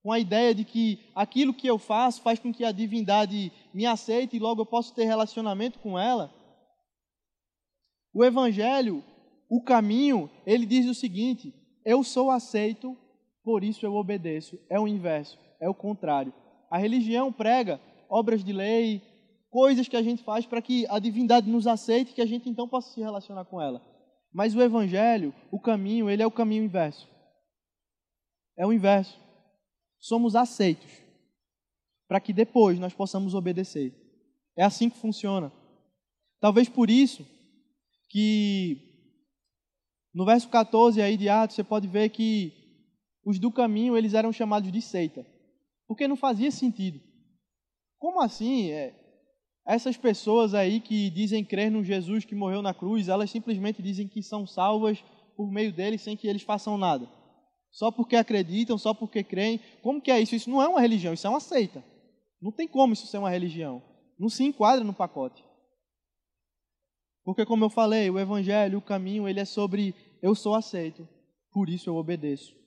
com 0.03 0.11
a 0.11 0.19
ideia 0.19 0.53
de 0.53 0.65
que 0.65 0.99
aquilo 1.15 1.53
que 1.53 1.67
eu 1.67 1.77
faço 1.77 2.21
faz 2.21 2.39
com 2.39 2.53
que 2.53 2.65
a 2.65 2.71
divindade 2.71 3.51
me 3.73 3.85
aceite 3.85 4.35
e 4.35 4.39
logo 4.39 4.61
eu 4.61 4.65
posso 4.65 4.93
ter 4.93 5.05
relacionamento 5.05 5.79
com 5.79 5.97
ela. 5.97 6.33
O 8.13 8.23
Evangelho, 8.23 9.03
o 9.49 9.63
caminho, 9.63 10.29
ele 10.45 10.65
diz 10.65 10.87
o 10.87 10.95
seguinte: 10.95 11.53
eu 11.85 12.03
sou 12.03 12.29
aceito 12.29 12.97
por 13.43 13.63
isso 13.63 13.85
eu 13.85 13.93
obedeço. 13.93 14.59
É 14.69 14.79
o 14.79 14.87
inverso, 14.87 15.37
é 15.59 15.69
o 15.69 15.73
contrário. 15.73 16.33
A 16.69 16.77
religião 16.77 17.31
prega 17.31 17.79
obras 18.09 18.43
de 18.43 18.53
lei, 18.53 19.01
coisas 19.49 19.87
que 19.87 19.97
a 19.97 20.01
gente 20.01 20.23
faz 20.23 20.45
para 20.45 20.61
que 20.61 20.85
a 20.87 20.99
divindade 20.99 21.49
nos 21.49 21.67
aceite 21.67 22.11
e 22.11 22.13
que 22.13 22.21
a 22.21 22.25
gente 22.25 22.49
então 22.49 22.67
possa 22.67 22.93
se 22.93 23.01
relacionar 23.01 23.45
com 23.45 23.61
ela. 23.61 23.81
Mas 24.33 24.55
o 24.55 24.61
evangelho, 24.61 25.33
o 25.51 25.59
caminho, 25.59 26.09
ele 26.09 26.23
é 26.23 26.27
o 26.27 26.31
caminho 26.31 26.63
inverso. 26.63 27.07
É 28.57 28.65
o 28.65 28.71
inverso. 28.71 29.19
Somos 29.99 30.35
aceitos 30.35 31.01
para 32.07 32.19
que 32.19 32.33
depois 32.33 32.79
nós 32.79 32.93
possamos 32.93 33.33
obedecer. 33.33 33.93
É 34.57 34.63
assim 34.63 34.89
que 34.89 34.97
funciona. 34.97 35.51
Talvez 36.39 36.67
por 36.67 36.89
isso 36.89 37.25
que 38.09 38.77
no 40.13 40.25
verso 40.25 40.49
14 40.49 41.01
aí 41.01 41.15
de 41.15 41.29
Atos 41.29 41.55
você 41.55 41.63
pode 41.63 41.87
ver 41.87 42.09
que 42.09 42.60
os 43.25 43.39
do 43.39 43.51
caminho 43.51 43.97
eles 43.97 44.13
eram 44.13 44.31
chamados 44.31 44.71
de 44.71 44.81
seita, 44.81 45.25
porque 45.87 46.07
não 46.07 46.15
fazia 46.15 46.51
sentido. 46.51 46.99
Como 47.97 48.21
assim? 48.21 48.71
É, 48.71 48.95
essas 49.65 49.95
pessoas 49.95 50.53
aí 50.53 50.79
que 50.79 51.09
dizem 51.09 51.45
crer 51.45 51.69
no 51.69 51.83
Jesus 51.83 52.25
que 52.25 52.33
morreu 52.33 52.61
na 52.61 52.73
cruz, 52.73 53.07
elas 53.07 53.29
simplesmente 53.29 53.81
dizem 53.81 54.07
que 54.07 54.23
são 54.23 54.47
salvas 54.47 55.03
por 55.35 55.51
meio 55.51 55.71
dele 55.71 55.97
sem 55.97 56.17
que 56.17 56.27
eles 56.27 56.41
façam 56.41 56.77
nada. 56.77 57.07
Só 57.71 57.89
porque 57.91 58.15
acreditam, 58.15 58.77
só 58.77 58.93
porque 58.93 59.23
creem. 59.23 59.59
Como 59.81 60.01
que 60.01 60.11
é 60.11 60.19
isso? 60.19 60.35
Isso 60.35 60.49
não 60.49 60.61
é 60.61 60.67
uma 60.67 60.81
religião, 60.81 61.13
isso 61.13 61.25
é 61.25 61.29
uma 61.29 61.39
seita. 61.39 61.83
Não 62.41 62.51
tem 62.51 62.67
como 62.67 62.93
isso 62.93 63.07
ser 63.07 63.17
uma 63.17 63.29
religião. 63.29 63.81
Não 64.19 64.29
se 64.29 64.43
enquadra 64.43 64.83
no 64.83 64.93
pacote. 64.93 65.43
Porque 67.23 67.45
como 67.45 67.63
eu 67.63 67.69
falei, 67.69 68.09
o 68.09 68.19
evangelho, 68.19 68.79
o 68.79 68.81
caminho, 68.81 69.27
ele 69.27 69.39
é 69.39 69.45
sobre 69.45 69.95
eu 70.21 70.35
sou 70.35 70.55
aceito, 70.55 71.07
por 71.51 71.69
isso 71.69 71.89
eu 71.89 71.95
obedeço. 71.95 72.60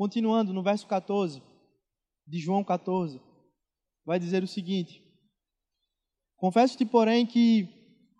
Continuando 0.00 0.54
no 0.54 0.62
verso 0.62 0.86
14 0.86 1.42
de 2.26 2.38
João 2.38 2.64
14, 2.64 3.20
vai 4.02 4.18
dizer 4.18 4.42
o 4.42 4.48
seguinte: 4.48 5.04
Confesso-te, 6.38 6.86
porém, 6.86 7.26
que 7.26 7.68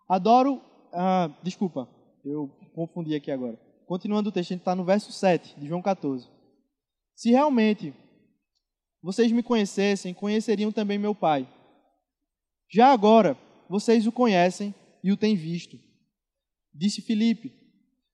adoro. 0.06 0.60
Ah, 0.92 1.34
desculpa, 1.42 1.88
eu 2.22 2.50
confundi 2.74 3.14
aqui 3.14 3.30
agora. 3.30 3.58
Continuando 3.86 4.28
o 4.28 4.32
texto, 4.32 4.50
a 4.50 4.54
gente 4.56 4.60
está 4.60 4.74
no 4.74 4.84
verso 4.84 5.10
7 5.10 5.58
de 5.58 5.66
João 5.66 5.80
14. 5.80 6.28
Se 7.16 7.30
realmente 7.30 7.94
vocês 9.02 9.32
me 9.32 9.42
conhecessem, 9.42 10.12
conheceriam 10.12 10.70
também 10.70 10.98
meu 10.98 11.14
Pai. 11.14 11.48
Já 12.70 12.92
agora, 12.92 13.38
vocês 13.70 14.06
o 14.06 14.12
conhecem 14.12 14.74
e 15.02 15.10
o 15.10 15.16
têm 15.16 15.34
visto. 15.34 15.80
Disse 16.74 17.00
Filipe: 17.00 17.54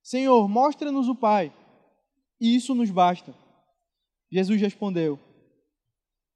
Senhor, 0.05 0.49
mostra-nos 0.49 1.09
o 1.09 1.17
Pai, 1.17 1.53
e 2.41 2.55
isso 2.55 2.73
nos 2.73 2.93
basta. 2.93 3.35
Jesus 4.31 4.61
respondeu: 4.61 5.19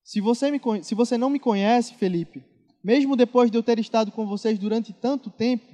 se 0.02 0.20
você, 0.20 0.50
me, 0.50 0.60
se 0.82 0.94
você 0.94 1.16
não 1.16 1.30
me 1.30 1.38
conhece, 1.38 1.94
Felipe, 1.94 2.44
mesmo 2.82 3.16
depois 3.16 3.50
de 3.50 3.56
eu 3.56 3.62
ter 3.62 3.78
estado 3.78 4.10
com 4.10 4.26
vocês 4.26 4.58
durante 4.58 4.92
tanto 4.92 5.30
tempo, 5.30 5.64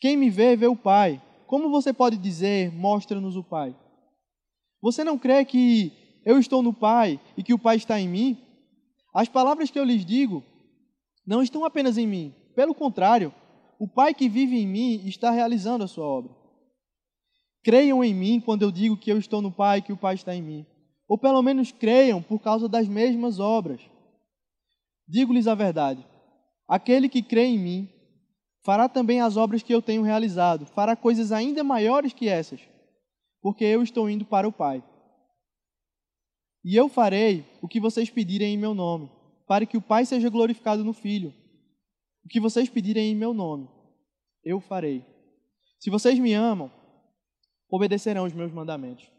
quem 0.00 0.16
me 0.16 0.30
vê, 0.30 0.56
vê 0.56 0.66
o 0.66 0.76
Pai. 0.76 1.22
Como 1.46 1.70
você 1.70 1.92
pode 1.92 2.16
dizer, 2.16 2.72
mostra-nos 2.72 3.36
o 3.36 3.44
Pai? 3.44 3.76
Você 4.80 5.04
não 5.04 5.18
crê 5.18 5.44
que 5.44 5.92
eu 6.24 6.38
estou 6.38 6.62
no 6.62 6.72
Pai 6.72 7.20
e 7.36 7.42
que 7.42 7.52
o 7.52 7.58
Pai 7.58 7.76
está 7.76 8.00
em 8.00 8.08
mim? 8.08 8.38
As 9.14 9.28
palavras 9.28 9.70
que 9.70 9.78
eu 9.78 9.84
lhes 9.84 10.04
digo 10.04 10.42
não 11.26 11.42
estão 11.42 11.64
apenas 11.64 11.98
em 11.98 12.06
mim. 12.06 12.34
Pelo 12.56 12.74
contrário, 12.74 13.34
o 13.78 13.86
Pai 13.86 14.14
que 14.14 14.28
vive 14.28 14.58
em 14.58 14.66
mim 14.66 15.06
está 15.06 15.30
realizando 15.30 15.84
a 15.84 15.88
sua 15.88 16.06
obra. 16.06 16.41
Creiam 17.62 18.02
em 18.02 18.12
mim 18.14 18.40
quando 18.40 18.62
eu 18.62 18.70
digo 18.70 18.96
que 18.96 19.10
eu 19.10 19.18
estou 19.18 19.40
no 19.40 19.52
Pai 19.52 19.78
e 19.78 19.82
que 19.82 19.92
o 19.92 19.96
Pai 19.96 20.14
está 20.14 20.34
em 20.34 20.42
mim. 20.42 20.66
ou 21.12 21.18
pelo 21.18 21.42
menos 21.42 21.70
creiam 21.70 22.22
por 22.22 22.40
causa 22.40 22.66
das 22.66 22.88
mesmas 22.88 23.38
obras. 23.38 23.82
Digo-lhes 25.06 25.46
a 25.46 25.54
verdade: 25.54 26.06
aquele 26.66 27.06
que 27.06 27.22
crê 27.22 27.44
em 27.44 27.58
mim 27.58 27.88
fará 28.64 28.88
também 28.88 29.20
as 29.20 29.36
obras 29.36 29.62
que 29.62 29.74
eu 29.74 29.82
tenho 29.82 30.02
realizado, 30.02 30.64
fará 30.66 30.96
coisas 30.96 31.30
ainda 31.30 31.62
maiores 31.62 32.14
que 32.14 32.28
essas, 32.28 32.60
porque 33.42 33.62
eu 33.62 33.82
estou 33.82 34.08
indo 34.08 34.24
para 34.24 34.48
o 34.48 34.52
Pai. 34.52 34.82
E 36.64 36.76
eu 36.76 36.88
farei 36.88 37.44
o 37.60 37.68
que 37.68 37.78
vocês 37.78 38.08
pedirem 38.08 38.54
em 38.54 38.56
meu 38.56 38.72
nome, 38.72 39.10
para 39.46 39.66
que 39.66 39.76
o 39.76 39.82
Pai 39.82 40.06
seja 40.06 40.30
glorificado 40.30 40.82
no 40.82 40.94
Filho. 40.94 41.34
O 42.24 42.28
que 42.28 42.40
vocês 42.40 42.70
pedirem 42.70 43.10
em 43.10 43.16
meu 43.16 43.34
nome, 43.34 43.68
eu 44.44 44.60
farei. 44.60 45.04
Se 45.78 45.90
vocês 45.90 46.18
me 46.18 46.32
amam, 46.32 46.70
obedecerão 47.72 48.24
os 48.26 48.34
meus 48.34 48.52
mandamentos. 48.52 49.10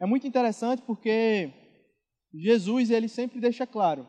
É 0.00 0.06
muito 0.06 0.24
interessante 0.24 0.80
porque 0.82 1.52
Jesus 2.32 2.88
ele 2.88 3.08
sempre 3.08 3.40
deixa 3.40 3.66
claro 3.66 4.06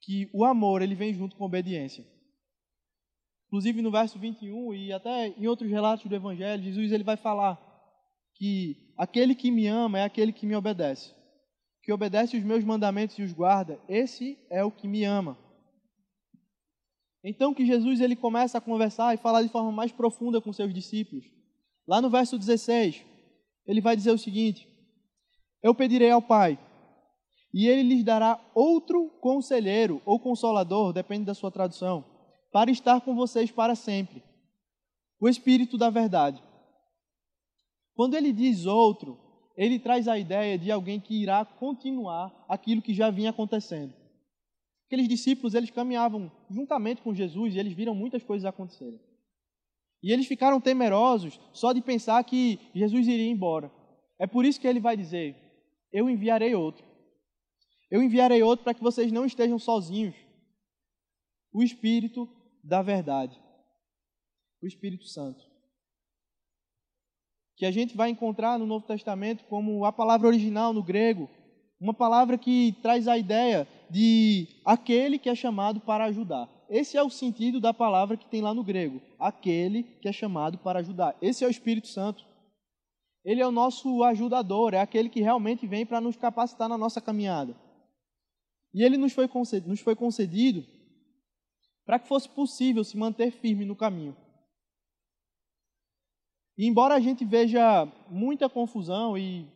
que 0.00 0.30
o 0.32 0.46
amor 0.46 0.80
ele 0.80 0.94
vem 0.94 1.12
junto 1.12 1.36
com 1.36 1.44
a 1.44 1.46
obediência. 1.46 2.06
Inclusive 3.46 3.82
no 3.82 3.90
verso 3.90 4.18
21 4.18 4.74
e 4.74 4.92
até 4.92 5.28
em 5.28 5.46
outros 5.46 5.70
relatos 5.70 6.06
do 6.06 6.14
evangelho, 6.14 6.62
Jesus 6.62 6.90
ele 6.90 7.04
vai 7.04 7.18
falar 7.18 7.60
que 8.34 8.94
aquele 8.96 9.34
que 9.34 9.50
me 9.50 9.66
ama 9.66 9.98
é 9.98 10.04
aquele 10.04 10.32
que 10.32 10.46
me 10.46 10.56
obedece. 10.56 11.14
Que 11.82 11.92
obedece 11.92 12.36
os 12.36 12.42
meus 12.42 12.64
mandamentos 12.64 13.18
e 13.18 13.22
os 13.22 13.32
guarda, 13.32 13.78
esse 13.88 14.38
é 14.50 14.64
o 14.64 14.70
que 14.70 14.88
me 14.88 15.04
ama. 15.04 15.36
Então 17.22 17.52
que 17.52 17.66
Jesus 17.66 18.00
ele 18.00 18.16
começa 18.16 18.56
a 18.56 18.60
conversar 18.60 19.14
e 19.14 19.18
falar 19.18 19.42
de 19.42 19.48
forma 19.50 19.70
mais 19.70 19.92
profunda 19.92 20.40
com 20.40 20.52
seus 20.52 20.72
discípulos. 20.72 21.37
Lá 21.88 22.02
no 22.02 22.10
verso 22.10 22.38
16, 22.38 23.02
ele 23.66 23.80
vai 23.80 23.96
dizer 23.96 24.10
o 24.10 24.18
seguinte: 24.18 24.68
Eu 25.62 25.74
pedirei 25.74 26.10
ao 26.10 26.20
Pai, 26.20 26.58
e 27.52 27.66
ele 27.66 27.82
lhes 27.82 28.04
dará 28.04 28.38
outro 28.54 29.08
conselheiro 29.22 30.02
ou 30.04 30.20
consolador, 30.20 30.92
depende 30.92 31.24
da 31.24 31.32
sua 31.32 31.50
tradução, 31.50 32.04
para 32.52 32.70
estar 32.70 33.00
com 33.00 33.14
vocês 33.14 33.50
para 33.50 33.74
sempre. 33.74 34.22
O 35.18 35.30
Espírito 35.30 35.78
da 35.78 35.88
Verdade. 35.88 36.42
Quando 37.94 38.14
ele 38.14 38.34
diz 38.34 38.66
outro, 38.66 39.18
ele 39.56 39.78
traz 39.78 40.06
a 40.06 40.18
ideia 40.18 40.58
de 40.58 40.70
alguém 40.70 41.00
que 41.00 41.20
irá 41.20 41.42
continuar 41.44 42.44
aquilo 42.46 42.82
que 42.82 42.92
já 42.92 43.10
vinha 43.10 43.30
acontecendo. 43.30 43.94
Aqueles 44.86 45.08
discípulos, 45.08 45.54
eles 45.54 45.70
caminhavam 45.70 46.30
juntamente 46.50 47.00
com 47.00 47.14
Jesus 47.14 47.54
e 47.54 47.58
eles 47.58 47.72
viram 47.72 47.94
muitas 47.94 48.22
coisas 48.22 48.44
acontecerem. 48.44 49.07
E 50.02 50.12
eles 50.12 50.26
ficaram 50.26 50.60
temerosos 50.60 51.40
só 51.52 51.72
de 51.72 51.80
pensar 51.80 52.22
que 52.24 52.58
Jesus 52.74 53.06
iria 53.06 53.30
embora. 53.30 53.70
É 54.18 54.26
por 54.26 54.44
isso 54.44 54.60
que 54.60 54.66
ele 54.66 54.80
vai 54.80 54.96
dizer: 54.96 55.36
Eu 55.92 56.08
enviarei 56.08 56.54
outro. 56.54 56.86
Eu 57.90 58.02
enviarei 58.02 58.42
outro 58.42 58.64
para 58.64 58.74
que 58.74 58.82
vocês 58.82 59.10
não 59.10 59.24
estejam 59.24 59.58
sozinhos. 59.58 60.14
O 61.52 61.62
Espírito 61.62 62.28
da 62.62 62.82
Verdade. 62.82 63.40
O 64.62 64.66
Espírito 64.66 65.06
Santo. 65.06 65.42
Que 67.56 67.66
a 67.66 67.70
gente 67.70 67.96
vai 67.96 68.10
encontrar 68.10 68.58
no 68.58 68.66
Novo 68.66 68.86
Testamento 68.86 69.44
como 69.44 69.84
a 69.84 69.92
palavra 69.92 70.28
original 70.28 70.72
no 70.72 70.82
grego, 70.82 71.28
uma 71.80 71.94
palavra 71.94 72.36
que 72.36 72.76
traz 72.82 73.08
a 73.08 73.16
ideia 73.16 73.66
de 73.90 74.46
aquele 74.64 75.18
que 75.18 75.28
é 75.28 75.34
chamado 75.34 75.80
para 75.80 76.04
ajudar. 76.04 76.48
Esse 76.68 76.96
é 76.96 77.02
o 77.02 77.10
sentido 77.10 77.60
da 77.60 77.72
palavra 77.72 78.16
que 78.16 78.28
tem 78.28 78.42
lá 78.42 78.52
no 78.52 78.62
grego. 78.62 79.00
Aquele 79.18 79.82
que 79.82 80.08
é 80.08 80.12
chamado 80.12 80.58
para 80.58 80.80
ajudar. 80.80 81.16
Esse 81.20 81.44
é 81.44 81.46
o 81.46 81.50
Espírito 81.50 81.88
Santo. 81.88 82.24
Ele 83.24 83.40
é 83.40 83.46
o 83.46 83.52
nosso 83.52 84.02
ajudador, 84.04 84.74
é 84.74 84.80
aquele 84.80 85.08
que 85.08 85.20
realmente 85.20 85.66
vem 85.66 85.84
para 85.84 86.00
nos 86.00 86.16
capacitar 86.16 86.68
na 86.68 86.78
nossa 86.78 87.00
caminhada. 87.00 87.54
E 88.72 88.82
ele 88.82 88.96
nos 88.96 89.12
foi 89.12 89.26
concedido, 89.26 89.68
nos 89.68 89.80
foi 89.80 89.96
concedido 89.96 90.64
para 91.84 91.98
que 91.98 92.06
fosse 92.06 92.28
possível 92.28 92.84
se 92.84 92.96
manter 92.96 93.30
firme 93.30 93.64
no 93.64 93.74
caminho. 93.74 94.16
E 96.56 96.66
embora 96.66 96.94
a 96.94 97.00
gente 97.00 97.24
veja 97.24 97.86
muita 98.10 98.48
confusão 98.48 99.16
e 99.16 99.46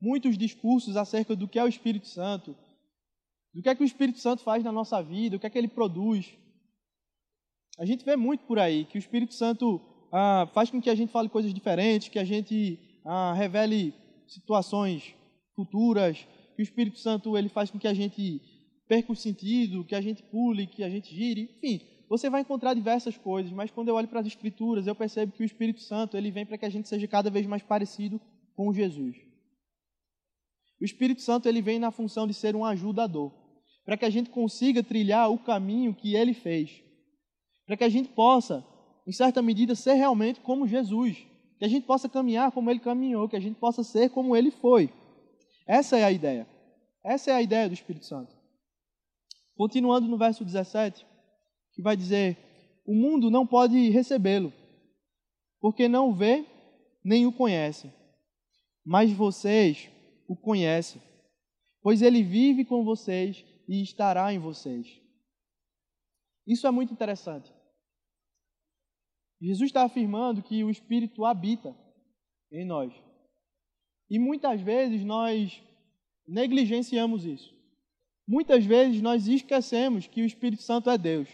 muitos 0.00 0.38
discursos 0.38 0.96
acerca 0.96 1.34
do 1.34 1.48
que 1.48 1.58
é 1.58 1.64
o 1.64 1.68
Espírito 1.68 2.06
Santo, 2.06 2.56
do 3.56 3.62
que 3.62 3.70
é 3.70 3.74
que 3.74 3.82
o 3.82 3.86
Espírito 3.86 4.18
Santo 4.18 4.42
faz 4.42 4.62
na 4.62 4.70
nossa 4.70 5.02
vida, 5.02 5.36
o 5.36 5.40
que 5.40 5.46
é 5.46 5.50
que 5.50 5.56
ele 5.56 5.66
produz. 5.66 6.30
A 7.78 7.86
gente 7.86 8.04
vê 8.04 8.14
muito 8.14 8.44
por 8.44 8.58
aí 8.58 8.84
que 8.84 8.98
o 8.98 9.00
Espírito 9.00 9.32
Santo 9.32 9.80
ah, 10.12 10.46
faz 10.52 10.70
com 10.70 10.78
que 10.78 10.90
a 10.90 10.94
gente 10.94 11.10
fale 11.10 11.30
coisas 11.30 11.54
diferentes, 11.54 12.10
que 12.10 12.18
a 12.18 12.24
gente 12.24 12.78
ah, 13.02 13.32
revele 13.32 13.94
situações 14.28 15.14
futuras, 15.54 16.18
que 16.54 16.60
o 16.60 16.62
Espírito 16.62 16.98
Santo 16.98 17.34
ele 17.34 17.48
faz 17.48 17.70
com 17.70 17.78
que 17.78 17.88
a 17.88 17.94
gente 17.94 18.42
perca 18.86 19.10
o 19.10 19.16
sentido, 19.16 19.84
que 19.84 19.94
a 19.94 20.02
gente 20.02 20.22
pule, 20.24 20.66
que 20.66 20.84
a 20.84 20.90
gente 20.90 21.14
gire, 21.14 21.48
enfim, 21.56 21.80
você 22.10 22.28
vai 22.28 22.42
encontrar 22.42 22.74
diversas 22.74 23.16
coisas, 23.16 23.50
mas 23.50 23.70
quando 23.70 23.88
eu 23.88 23.94
olho 23.94 24.06
para 24.06 24.20
as 24.20 24.26
Escrituras, 24.26 24.86
eu 24.86 24.94
percebo 24.94 25.32
que 25.32 25.42
o 25.42 25.46
Espírito 25.46 25.80
Santo 25.80 26.14
ele 26.14 26.30
vem 26.30 26.44
para 26.44 26.58
que 26.58 26.66
a 26.66 26.70
gente 26.70 26.90
seja 26.90 27.08
cada 27.08 27.30
vez 27.30 27.46
mais 27.46 27.62
parecido 27.62 28.20
com 28.54 28.70
Jesus. 28.74 29.16
O 30.78 30.84
Espírito 30.84 31.22
Santo 31.22 31.48
ele 31.48 31.62
vem 31.62 31.78
na 31.78 31.90
função 31.90 32.26
de 32.26 32.34
ser 32.34 32.54
um 32.54 32.62
ajudador, 32.62 33.45
para 33.86 33.96
que 33.96 34.04
a 34.04 34.10
gente 34.10 34.30
consiga 34.30 34.82
trilhar 34.82 35.30
o 35.30 35.38
caminho 35.38 35.94
que 35.94 36.16
ele 36.16 36.34
fez, 36.34 36.82
para 37.64 37.76
que 37.76 37.84
a 37.84 37.88
gente 37.88 38.08
possa, 38.08 38.66
em 39.06 39.12
certa 39.12 39.40
medida, 39.40 39.76
ser 39.76 39.94
realmente 39.94 40.40
como 40.40 40.66
Jesus, 40.66 41.16
que 41.56 41.64
a 41.64 41.68
gente 41.68 41.86
possa 41.86 42.08
caminhar 42.08 42.50
como 42.50 42.68
ele 42.68 42.80
caminhou, 42.80 43.28
que 43.28 43.36
a 43.36 43.40
gente 43.40 43.58
possa 43.60 43.84
ser 43.84 44.10
como 44.10 44.36
ele 44.36 44.50
foi. 44.50 44.92
Essa 45.68 45.96
é 45.96 46.02
a 46.02 46.10
ideia. 46.10 46.48
Essa 47.04 47.30
é 47.30 47.34
a 47.34 47.40
ideia 47.40 47.68
do 47.68 47.74
Espírito 47.74 48.04
Santo. 48.04 48.34
Continuando 49.56 50.08
no 50.08 50.18
verso 50.18 50.44
17, 50.44 51.06
que 51.72 51.80
vai 51.80 51.96
dizer: 51.96 52.36
O 52.84 52.92
mundo 52.92 53.30
não 53.30 53.46
pode 53.46 53.88
recebê-lo, 53.90 54.52
porque 55.60 55.86
não 55.86 56.10
o 56.10 56.14
vê 56.14 56.44
nem 57.04 57.24
o 57.24 57.32
conhece. 57.32 57.90
Mas 58.84 59.12
vocês 59.12 59.88
o 60.28 60.36
conhece, 60.36 61.00
pois 61.80 62.02
ele 62.02 62.22
vive 62.22 62.64
com 62.64 62.84
vocês 62.84 63.44
e 63.68 63.82
estará 63.82 64.32
em 64.32 64.38
vocês. 64.38 65.00
Isso 66.46 66.66
é 66.66 66.70
muito 66.70 66.92
interessante. 66.92 67.52
Jesus 69.40 69.68
está 69.68 69.82
afirmando 69.84 70.42
que 70.42 70.62
o 70.64 70.70
Espírito 70.70 71.24
habita 71.24 71.76
em 72.50 72.64
nós. 72.64 72.92
E 74.08 74.18
muitas 74.18 74.60
vezes 74.60 75.04
nós 75.04 75.60
negligenciamos 76.26 77.24
isso. 77.24 77.54
Muitas 78.26 78.64
vezes 78.64 79.02
nós 79.02 79.26
esquecemos 79.28 80.06
que 80.06 80.22
o 80.22 80.26
Espírito 80.26 80.62
Santo 80.62 80.90
é 80.90 80.96
Deus. 80.96 81.28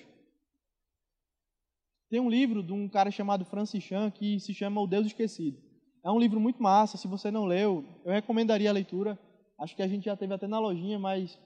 Tem 2.11 2.21
um 2.21 2.29
livro 2.29 2.63
de 2.63 2.73
um 2.73 2.89
cara 2.89 3.11
chamado 3.11 3.45
Francis 3.45 3.83
Chan 3.83 4.11
que 4.11 4.39
se 4.41 4.53
chama 4.53 4.81
O 4.81 4.87
Deus 4.87 5.07
Esquecido. 5.07 5.59
É 6.05 6.11
um 6.11 6.19
livro 6.19 6.41
muito 6.41 6.63
massa, 6.63 6.99
se 6.99 7.07
você 7.07 7.31
não 7.31 7.45
leu, 7.45 7.85
eu 8.05 8.13
recomendaria 8.13 8.69
a 8.69 8.73
leitura. 8.73 9.19
Acho 9.59 9.77
que 9.77 9.83
a 9.83 9.89
gente 9.89 10.05
já 10.05 10.17
teve 10.17 10.35
até 10.35 10.47
na 10.47 10.59
lojinha, 10.59 10.99
mas 10.99 11.39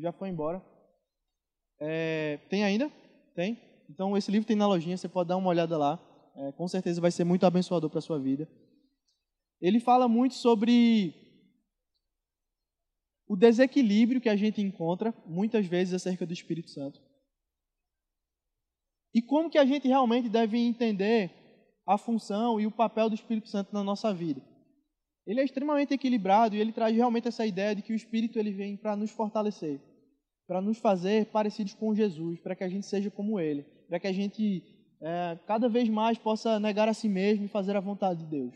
já 0.00 0.12
foi 0.12 0.28
embora. 0.28 0.62
É, 1.80 2.38
tem 2.48 2.64
ainda? 2.64 2.90
Tem? 3.34 3.58
Então 3.88 4.16
esse 4.16 4.30
livro 4.30 4.46
tem 4.46 4.56
na 4.56 4.66
lojinha, 4.66 4.96
você 4.96 5.08
pode 5.08 5.28
dar 5.28 5.36
uma 5.36 5.48
olhada 5.48 5.76
lá. 5.76 5.98
É, 6.36 6.52
com 6.52 6.68
certeza 6.68 7.00
vai 7.00 7.10
ser 7.10 7.24
muito 7.24 7.44
abençoador 7.44 7.90
para 7.90 7.98
a 7.98 8.02
sua 8.02 8.18
vida. 8.18 8.48
Ele 9.60 9.80
fala 9.80 10.06
muito 10.06 10.34
sobre 10.34 11.14
o 13.26 13.36
desequilíbrio 13.36 14.20
que 14.20 14.28
a 14.28 14.36
gente 14.36 14.60
encontra 14.60 15.12
muitas 15.26 15.66
vezes 15.66 15.94
acerca 15.94 16.24
do 16.24 16.32
Espírito 16.32 16.70
Santo. 16.70 17.00
E 19.14 19.20
como 19.20 19.50
que 19.50 19.58
a 19.58 19.64
gente 19.64 19.88
realmente 19.88 20.28
deve 20.28 20.58
entender 20.58 21.38
a 21.88 21.96
função 21.96 22.60
e 22.60 22.66
o 22.66 22.70
papel 22.70 23.08
do 23.08 23.14
Espírito 23.14 23.48
Santo 23.48 23.72
na 23.72 23.82
nossa 23.82 24.12
vida. 24.12 24.42
Ele 25.26 25.40
é 25.40 25.44
extremamente 25.44 25.94
equilibrado 25.94 26.54
e 26.54 26.60
ele 26.60 26.70
traz 26.70 26.94
realmente 26.94 27.28
essa 27.28 27.46
ideia 27.46 27.74
de 27.74 27.80
que 27.80 27.94
o 27.94 27.96
Espírito 27.96 28.38
ele 28.38 28.52
vem 28.52 28.76
para 28.76 28.94
nos 28.94 29.10
fortalecer, 29.10 29.80
para 30.48 30.62
nos 30.62 30.78
fazer 30.78 31.26
parecidos 31.26 31.74
com 31.74 31.94
Jesus, 31.94 32.40
para 32.40 32.56
que 32.56 32.64
a 32.64 32.68
gente 32.68 32.86
seja 32.86 33.10
como 33.10 33.38
Ele, 33.38 33.62
para 33.86 34.00
que 34.00 34.06
a 34.06 34.12
gente 34.12 34.64
é, 35.00 35.38
cada 35.46 35.68
vez 35.68 35.90
mais 35.90 36.16
possa 36.16 36.58
negar 36.58 36.88
a 36.88 36.94
si 36.94 37.06
mesmo 37.06 37.44
e 37.44 37.48
fazer 37.48 37.76
a 37.76 37.80
vontade 37.80 38.24
de 38.24 38.30
Deus. 38.30 38.54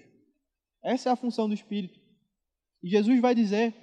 Essa 0.83 1.11
é 1.11 1.13
a 1.13 1.17
função 1.17 1.47
do 1.47 1.55
Espírito. 1.55 2.01
E 2.83 2.89
Jesus 2.89 3.21
vai 3.21 3.35
dizer: 3.35 3.75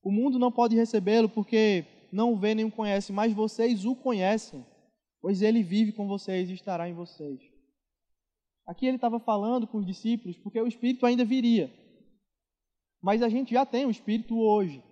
o 0.00 0.12
mundo 0.12 0.38
não 0.38 0.52
pode 0.52 0.76
recebê-lo 0.76 1.28
porque 1.28 1.84
não 2.12 2.32
o 2.32 2.38
vê 2.38 2.54
nem 2.54 2.64
o 2.64 2.70
conhece, 2.70 3.12
mas 3.12 3.32
vocês 3.32 3.84
o 3.84 3.96
conhecem, 3.96 4.64
pois 5.20 5.42
ele 5.42 5.60
vive 5.60 5.90
com 5.90 6.06
vocês 6.06 6.48
e 6.48 6.54
estará 6.54 6.88
em 6.88 6.94
vocês. 6.94 7.40
Aqui 8.64 8.86
ele 8.86 8.96
estava 8.96 9.18
falando 9.18 9.66
com 9.66 9.78
os 9.78 9.86
discípulos 9.86 10.38
porque 10.38 10.60
o 10.60 10.68
Espírito 10.68 11.04
ainda 11.04 11.24
viria. 11.24 11.68
Mas 13.02 13.22
a 13.22 13.28
gente 13.28 13.52
já 13.52 13.66
tem 13.66 13.84
o 13.84 13.90
Espírito 13.90 14.38
hoje. 14.38 14.82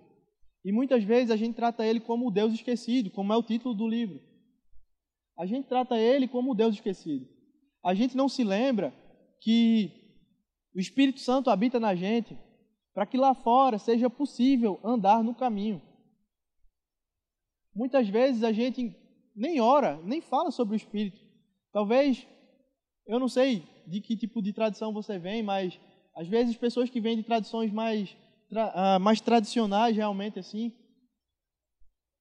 E 0.63 0.71
muitas 0.71 1.03
vezes 1.03 1.29
a 1.29 1.35
gente 1.35 1.55
trata 1.55 1.85
ele 1.85 1.99
como 1.99 2.27
o 2.27 2.31
Deus 2.31 2.53
esquecido, 2.53 3.11
como 3.11 3.33
é 3.33 3.37
o 3.37 3.43
título 3.43 3.75
do 3.75 3.87
livro. 3.87 4.21
A 5.37 5.45
gente 5.45 5.67
trata 5.67 5.97
ele 5.97 6.27
como 6.27 6.51
o 6.51 6.55
Deus 6.55 6.75
esquecido. 6.75 7.27
A 7.83 7.93
gente 7.93 8.15
não 8.15 8.29
se 8.29 8.43
lembra 8.43 8.93
que 9.41 9.91
o 10.73 10.79
Espírito 10.79 11.19
Santo 11.19 11.49
habita 11.49 11.79
na 11.79 11.95
gente 11.95 12.37
para 12.93 13.05
que 13.05 13.17
lá 13.17 13.33
fora 13.33 13.77
seja 13.77 14.09
possível 14.09 14.79
andar 14.83 15.23
no 15.23 15.35
caminho. 15.35 15.81
Muitas 17.75 18.07
vezes 18.07 18.43
a 18.43 18.51
gente 18.51 18.95
nem 19.35 19.59
ora, 19.59 19.99
nem 20.03 20.21
fala 20.21 20.51
sobre 20.51 20.75
o 20.75 20.77
Espírito. 20.77 21.19
Talvez, 21.71 22.25
eu 23.07 23.19
não 23.19 23.27
sei 23.27 23.67
de 23.87 23.99
que 23.99 24.15
tipo 24.15 24.41
de 24.41 24.53
tradição 24.53 24.93
você 24.93 25.17
vem, 25.17 25.41
mas 25.41 25.79
às 26.15 26.27
vezes 26.27 26.55
pessoas 26.55 26.89
que 26.89 27.01
vêm 27.01 27.17
de 27.17 27.23
tradições 27.23 27.71
mais, 27.71 28.15
tra, 28.53 28.97
uh, 28.97 28.99
mais 28.99 29.19
tradicionais, 29.19 29.95
realmente 29.95 30.37
assim, 30.39 30.71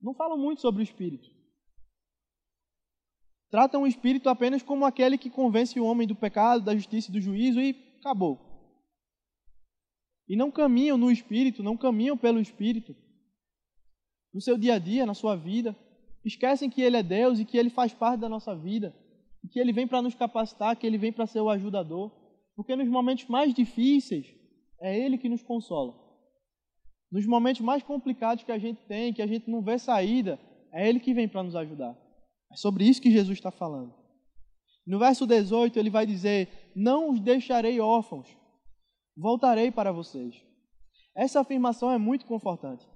não 0.01 0.15
falam 0.15 0.39
muito 0.39 0.63
sobre 0.63 0.83
o 0.83 0.85
Espírito. 0.85 1.31
Tratam 3.51 3.83
o 3.83 3.87
Espírito 3.87 4.31
apenas 4.31 4.63
como 4.63 4.87
aquele 4.87 5.19
que 5.19 5.29
convence 5.29 5.79
o 5.79 5.85
homem 5.85 6.09
do 6.09 6.17
pecado, 6.17 6.65
da 6.65 6.75
justiça 6.75 7.11
e 7.11 7.13
do 7.13 7.21
juízo 7.21 7.61
e 7.61 7.77
acabou. 8.01 8.41
E 10.27 10.35
não 10.35 10.51
caminham 10.51 10.97
no 10.97 11.11
Espírito, 11.11 11.63
não 11.63 11.77
caminham 11.77 12.17
pelo 12.17 12.41
Espírito. 12.41 12.97
No 14.33 14.41
seu 14.41 14.57
dia 14.57 14.75
a 14.75 14.79
dia, 14.79 15.05
na 15.05 15.13
sua 15.13 15.37
vida. 15.37 15.77
Esquecem 16.25 16.71
que 16.71 16.81
Ele 16.81 16.97
é 16.97 17.03
Deus 17.03 17.39
e 17.39 17.45
que 17.45 17.59
Ele 17.59 17.69
faz 17.69 17.93
parte 17.93 18.21
da 18.21 18.29
nossa 18.29 18.57
vida. 18.57 18.97
E 19.45 19.49
que 19.49 19.61
Ele 19.61 19.73
vem 19.73 19.87
para 19.87 20.01
nos 20.01 20.15
capacitar, 20.15 20.75
que 20.77 20.87
Ele 20.87 20.97
vem 20.97 21.13
para 21.13 21.27
ser 21.27 21.43
o 21.43 21.51
ajudador. 21.51 22.11
Porque 22.57 22.75
nos 22.75 22.89
momentos 22.89 23.27
mais 23.27 23.53
difíceis, 23.53 24.27
é 24.81 24.99
Ele 24.99 25.19
que 25.19 25.29
nos 25.29 25.43
consola. 25.43 26.02
Nos 27.13 27.27
momentos 27.27 27.61
mais 27.61 27.83
complicados 27.83 28.43
que 28.43 28.51
a 28.51 28.59
gente 28.59 28.83
tem, 28.87 29.13
que 29.13 29.21
a 29.21 29.27
gente 29.27 29.51
não 29.51 29.61
vê 29.61 29.79
saída, 29.79 30.41
é 30.73 30.89
Ele 30.89 30.99
que 30.99 31.13
vem 31.13 31.29
para 31.29 31.43
nos 31.43 31.55
ajudar. 31.55 31.95
É 32.51 32.57
sobre 32.57 32.85
isso 32.85 33.03
que 33.03 33.11
Jesus 33.11 33.37
está 33.37 33.51
falando. 33.51 33.93
No 34.87 34.99
verso 34.99 35.27
18, 35.27 35.79
ele 35.79 35.91
vai 35.91 36.07
dizer: 36.07 36.49
Não 36.75 37.11
os 37.11 37.21
deixarei 37.21 37.79
órfãos, 37.81 38.27
voltarei 39.15 39.71
para 39.71 39.93
vocês. 39.93 40.43
Essa 41.15 41.41
afirmação 41.41 41.93
é 41.93 41.99
muito 41.99 42.25
confortante. 42.25 42.87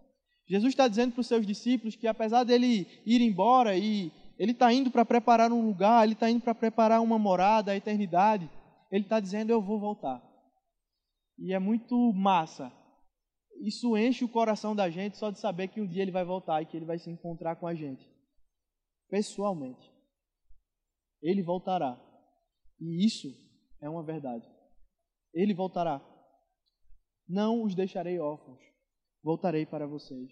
Jesus 0.49 0.73
está 0.73 0.89
dizendo 0.89 1.13
para 1.13 1.21
os 1.21 1.27
seus 1.27 1.47
discípulos 1.47 1.95
que, 1.95 2.07
apesar 2.07 2.45
dele 2.45 2.87
ir 3.05 3.21
embora 3.21 3.77
e 3.77 4.11
ele 4.39 4.53
está 4.53 4.73
indo 4.73 4.91
para 4.91 5.05
preparar 5.05 5.53
um 5.53 5.67
lugar, 5.67 6.05
ele 6.05 6.15
está 6.15 6.31
indo 6.31 6.41
para 6.41 6.55
preparar 6.55 7.03
uma 7.03 7.19
morada, 7.19 7.73
a 7.73 7.77
eternidade, 7.77 8.49
ele 8.91 9.05
está 9.05 9.21
dizendo: 9.21 9.51
Eu 9.51 9.61
vou 9.61 9.79
voltar. 9.79 10.23
E 11.39 11.53
é 11.53 11.59
muito 11.59 12.13
massa. 12.15 12.73
Isso 13.61 13.97
enche 13.97 14.25
o 14.25 14.29
coração 14.29 14.75
da 14.75 14.89
gente 14.91 15.17
só 15.17 15.31
de 15.31 15.39
saber 15.39 15.69
que 15.69 15.81
um 15.81 15.87
dia 15.87 16.03
ele 16.03 16.11
vai 16.11 16.25
voltar 16.25 16.63
e 16.63 16.67
que 16.67 16.77
ele 16.77 16.85
vai 16.85 16.99
se 16.99 17.11
encontrar 17.11 17.57
com 17.57 17.67
a 17.67 17.75
gente, 17.75 18.09
pessoalmente. 19.09 19.93
Ele 21.23 21.43
voltará. 21.43 22.01
E 22.79 23.05
isso 23.05 23.29
é 23.81 23.89
uma 23.89 24.03
verdade. 24.03 24.49
Ele 25.33 25.55
voltará. 25.55 26.01
Não 27.29 27.63
os 27.63 27.75
deixarei 27.75 28.19
órfãos. 28.19 28.61
Voltarei 29.23 29.67
para 29.67 29.87
vocês. 29.87 30.31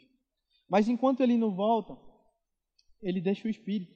Mas 0.68 0.88
enquanto 0.88 1.20
ele 1.20 1.36
não 1.36 1.54
volta, 1.54 1.96
ele 3.02 3.20
deixa 3.20 3.48
o 3.48 3.50
Espírito. 3.50 3.92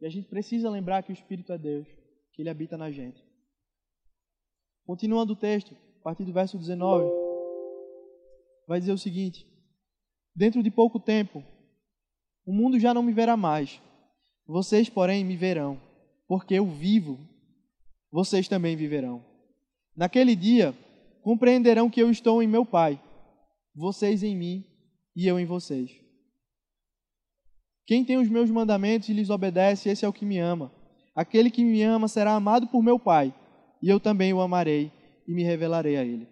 E 0.00 0.06
a 0.06 0.10
gente 0.10 0.28
precisa 0.28 0.70
lembrar 0.70 1.02
que 1.02 1.10
o 1.10 1.12
Espírito 1.12 1.52
é 1.52 1.58
Deus, 1.58 1.88
que 2.32 2.42
ele 2.42 2.50
habita 2.50 2.76
na 2.76 2.90
gente. 2.90 3.20
Continuando 4.86 5.32
o 5.32 5.36
texto, 5.36 5.74
a 6.00 6.02
partir 6.02 6.24
do 6.24 6.32
verso 6.32 6.56
19, 6.56 7.10
vai 8.68 8.78
dizer 8.78 8.92
o 8.92 8.98
seguinte: 8.98 9.46
Dentro 10.36 10.62
de 10.62 10.70
pouco 10.70 11.00
tempo, 11.00 11.42
o 12.46 12.52
mundo 12.52 12.78
já 12.78 12.92
não 12.92 13.02
me 13.02 13.12
verá 13.12 13.36
mais. 13.36 13.80
Vocês, 14.46 14.88
porém, 14.88 15.24
me 15.24 15.36
verão, 15.36 15.80
porque 16.28 16.54
eu 16.54 16.66
vivo, 16.66 17.18
vocês 18.12 18.46
também 18.46 18.76
viverão. 18.76 19.24
Naquele 19.96 20.36
dia, 20.36 20.76
compreenderão 21.22 21.90
que 21.90 22.00
eu 22.00 22.10
estou 22.10 22.42
em 22.42 22.46
meu 22.46 22.64
Pai, 22.64 23.02
vocês 23.74 24.22
em 24.22 24.36
mim 24.36 24.64
e 25.16 25.26
eu 25.26 25.40
em 25.40 25.44
vocês. 25.44 25.90
Quem 27.86 28.04
tem 28.04 28.18
os 28.18 28.28
meus 28.28 28.50
mandamentos 28.50 29.08
e 29.08 29.14
lhes 29.14 29.30
obedece, 29.30 29.88
esse 29.88 30.04
é 30.04 30.08
o 30.08 30.12
que 30.12 30.24
me 30.24 30.38
ama. 30.38 30.70
Aquele 31.14 31.50
que 31.50 31.64
me 31.64 31.82
ama 31.82 32.06
será 32.06 32.34
amado 32.34 32.68
por 32.68 32.82
meu 32.82 32.98
Pai, 32.98 33.34
e 33.82 33.88
eu 33.88 33.98
também 33.98 34.32
o 34.32 34.40
amarei 34.40 34.92
e 35.26 35.34
me 35.34 35.42
revelarei 35.42 35.96
a 35.96 36.04
ele. 36.04 36.28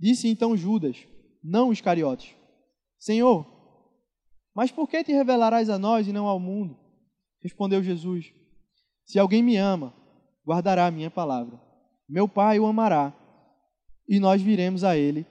Disse 0.00 0.28
então 0.28 0.56
Judas, 0.56 1.06
não 1.42 1.68
os 1.68 1.80
cariotes: 1.80 2.34
Senhor, 2.98 3.46
mas 4.54 4.70
por 4.70 4.88
que 4.88 5.04
te 5.04 5.12
revelarás 5.12 5.70
a 5.70 5.78
nós 5.78 6.06
e 6.06 6.12
não 6.12 6.26
ao 6.26 6.40
mundo? 6.40 6.78
Respondeu 7.42 7.82
Jesus: 7.82 8.32
Se 9.04 9.18
alguém 9.18 9.42
me 9.42 9.56
ama, 9.56 9.94
guardará 10.44 10.86
a 10.86 10.90
minha 10.90 11.10
palavra 11.10 11.68
meu 12.08 12.26
Pai 12.26 12.58
o 12.58 12.66
amará, 12.66 13.14
e 14.08 14.18
nós 14.18 14.40
viremos 14.40 14.82
a 14.82 14.96
ele, 14.96 15.26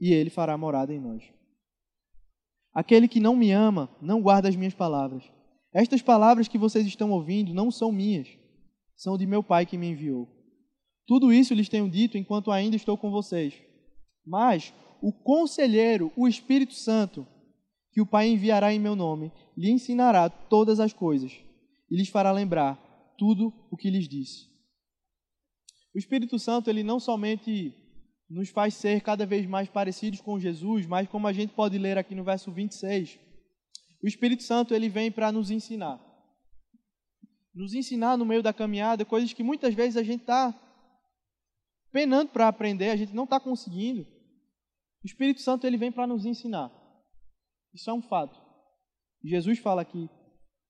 e 0.00 0.12
ele 0.12 0.30
fará 0.30 0.56
morada 0.56 0.94
em 0.94 1.00
nós. 1.00 1.24
Aquele 2.72 3.08
que 3.08 3.18
não 3.18 3.34
me 3.34 3.50
ama, 3.50 3.90
não 4.00 4.22
guarda 4.22 4.48
as 4.48 4.54
minhas 4.54 4.74
palavras. 4.74 5.24
Estas 5.72 6.00
palavras 6.00 6.46
que 6.46 6.56
vocês 6.56 6.86
estão 6.86 7.10
ouvindo 7.10 7.52
não 7.52 7.68
são 7.70 7.90
minhas, 7.90 8.28
são 8.96 9.18
de 9.18 9.26
meu 9.26 9.42
Pai 9.42 9.66
que 9.66 9.76
me 9.76 9.88
enviou. 9.88 10.28
Tudo 11.04 11.32
isso 11.32 11.52
lhes 11.52 11.68
tenho 11.68 11.90
dito 11.90 12.16
enquanto 12.16 12.52
ainda 12.52 12.76
estou 12.76 12.96
com 12.96 13.10
vocês. 13.10 13.60
Mas 14.24 14.72
o 15.04 15.12
conselheiro, 15.12 16.10
o 16.16 16.26
Espírito 16.26 16.72
Santo, 16.72 17.26
que 17.92 18.00
o 18.00 18.06
Pai 18.06 18.26
enviará 18.26 18.72
em 18.72 18.78
meu 18.78 18.96
nome, 18.96 19.30
lhe 19.54 19.70
ensinará 19.70 20.30
todas 20.30 20.80
as 20.80 20.94
coisas 20.94 21.30
e 21.90 21.94
lhes 21.94 22.08
fará 22.08 22.32
lembrar 22.32 22.76
tudo 23.18 23.52
o 23.70 23.76
que 23.76 23.90
lhes 23.90 24.08
disse. 24.08 24.48
O 25.94 25.98
Espírito 25.98 26.38
Santo, 26.38 26.70
ele 26.70 26.82
não 26.82 26.98
somente 26.98 27.74
nos 28.30 28.48
faz 28.48 28.72
ser 28.72 29.02
cada 29.02 29.26
vez 29.26 29.44
mais 29.44 29.68
parecidos 29.68 30.22
com 30.22 30.40
Jesus, 30.40 30.86
mas 30.86 31.06
como 31.06 31.26
a 31.26 31.34
gente 31.34 31.52
pode 31.52 31.76
ler 31.76 31.98
aqui 31.98 32.14
no 32.14 32.24
verso 32.24 32.50
26, 32.50 33.18
o 34.02 34.08
Espírito 34.08 34.42
Santo, 34.42 34.72
ele 34.72 34.88
vem 34.88 35.12
para 35.12 35.30
nos 35.30 35.50
ensinar. 35.50 36.00
Nos 37.54 37.74
ensinar 37.74 38.16
no 38.16 38.24
meio 38.24 38.42
da 38.42 38.54
caminhada 38.54 39.04
coisas 39.04 39.34
que 39.34 39.42
muitas 39.42 39.74
vezes 39.74 39.98
a 39.98 40.02
gente 40.02 40.22
está 40.22 40.58
penando 41.92 42.30
para 42.30 42.48
aprender, 42.48 42.88
a 42.88 42.96
gente 42.96 43.14
não 43.14 43.24
está 43.24 43.38
conseguindo. 43.38 44.13
O 45.04 45.06
Espírito 45.06 45.42
Santo, 45.42 45.66
ele 45.66 45.76
vem 45.76 45.92
para 45.92 46.06
nos 46.06 46.24
ensinar. 46.24 46.72
Isso 47.74 47.90
é 47.90 47.92
um 47.92 48.00
fato. 48.00 48.40
Jesus 49.22 49.58
fala 49.58 49.82
aqui. 49.82 50.08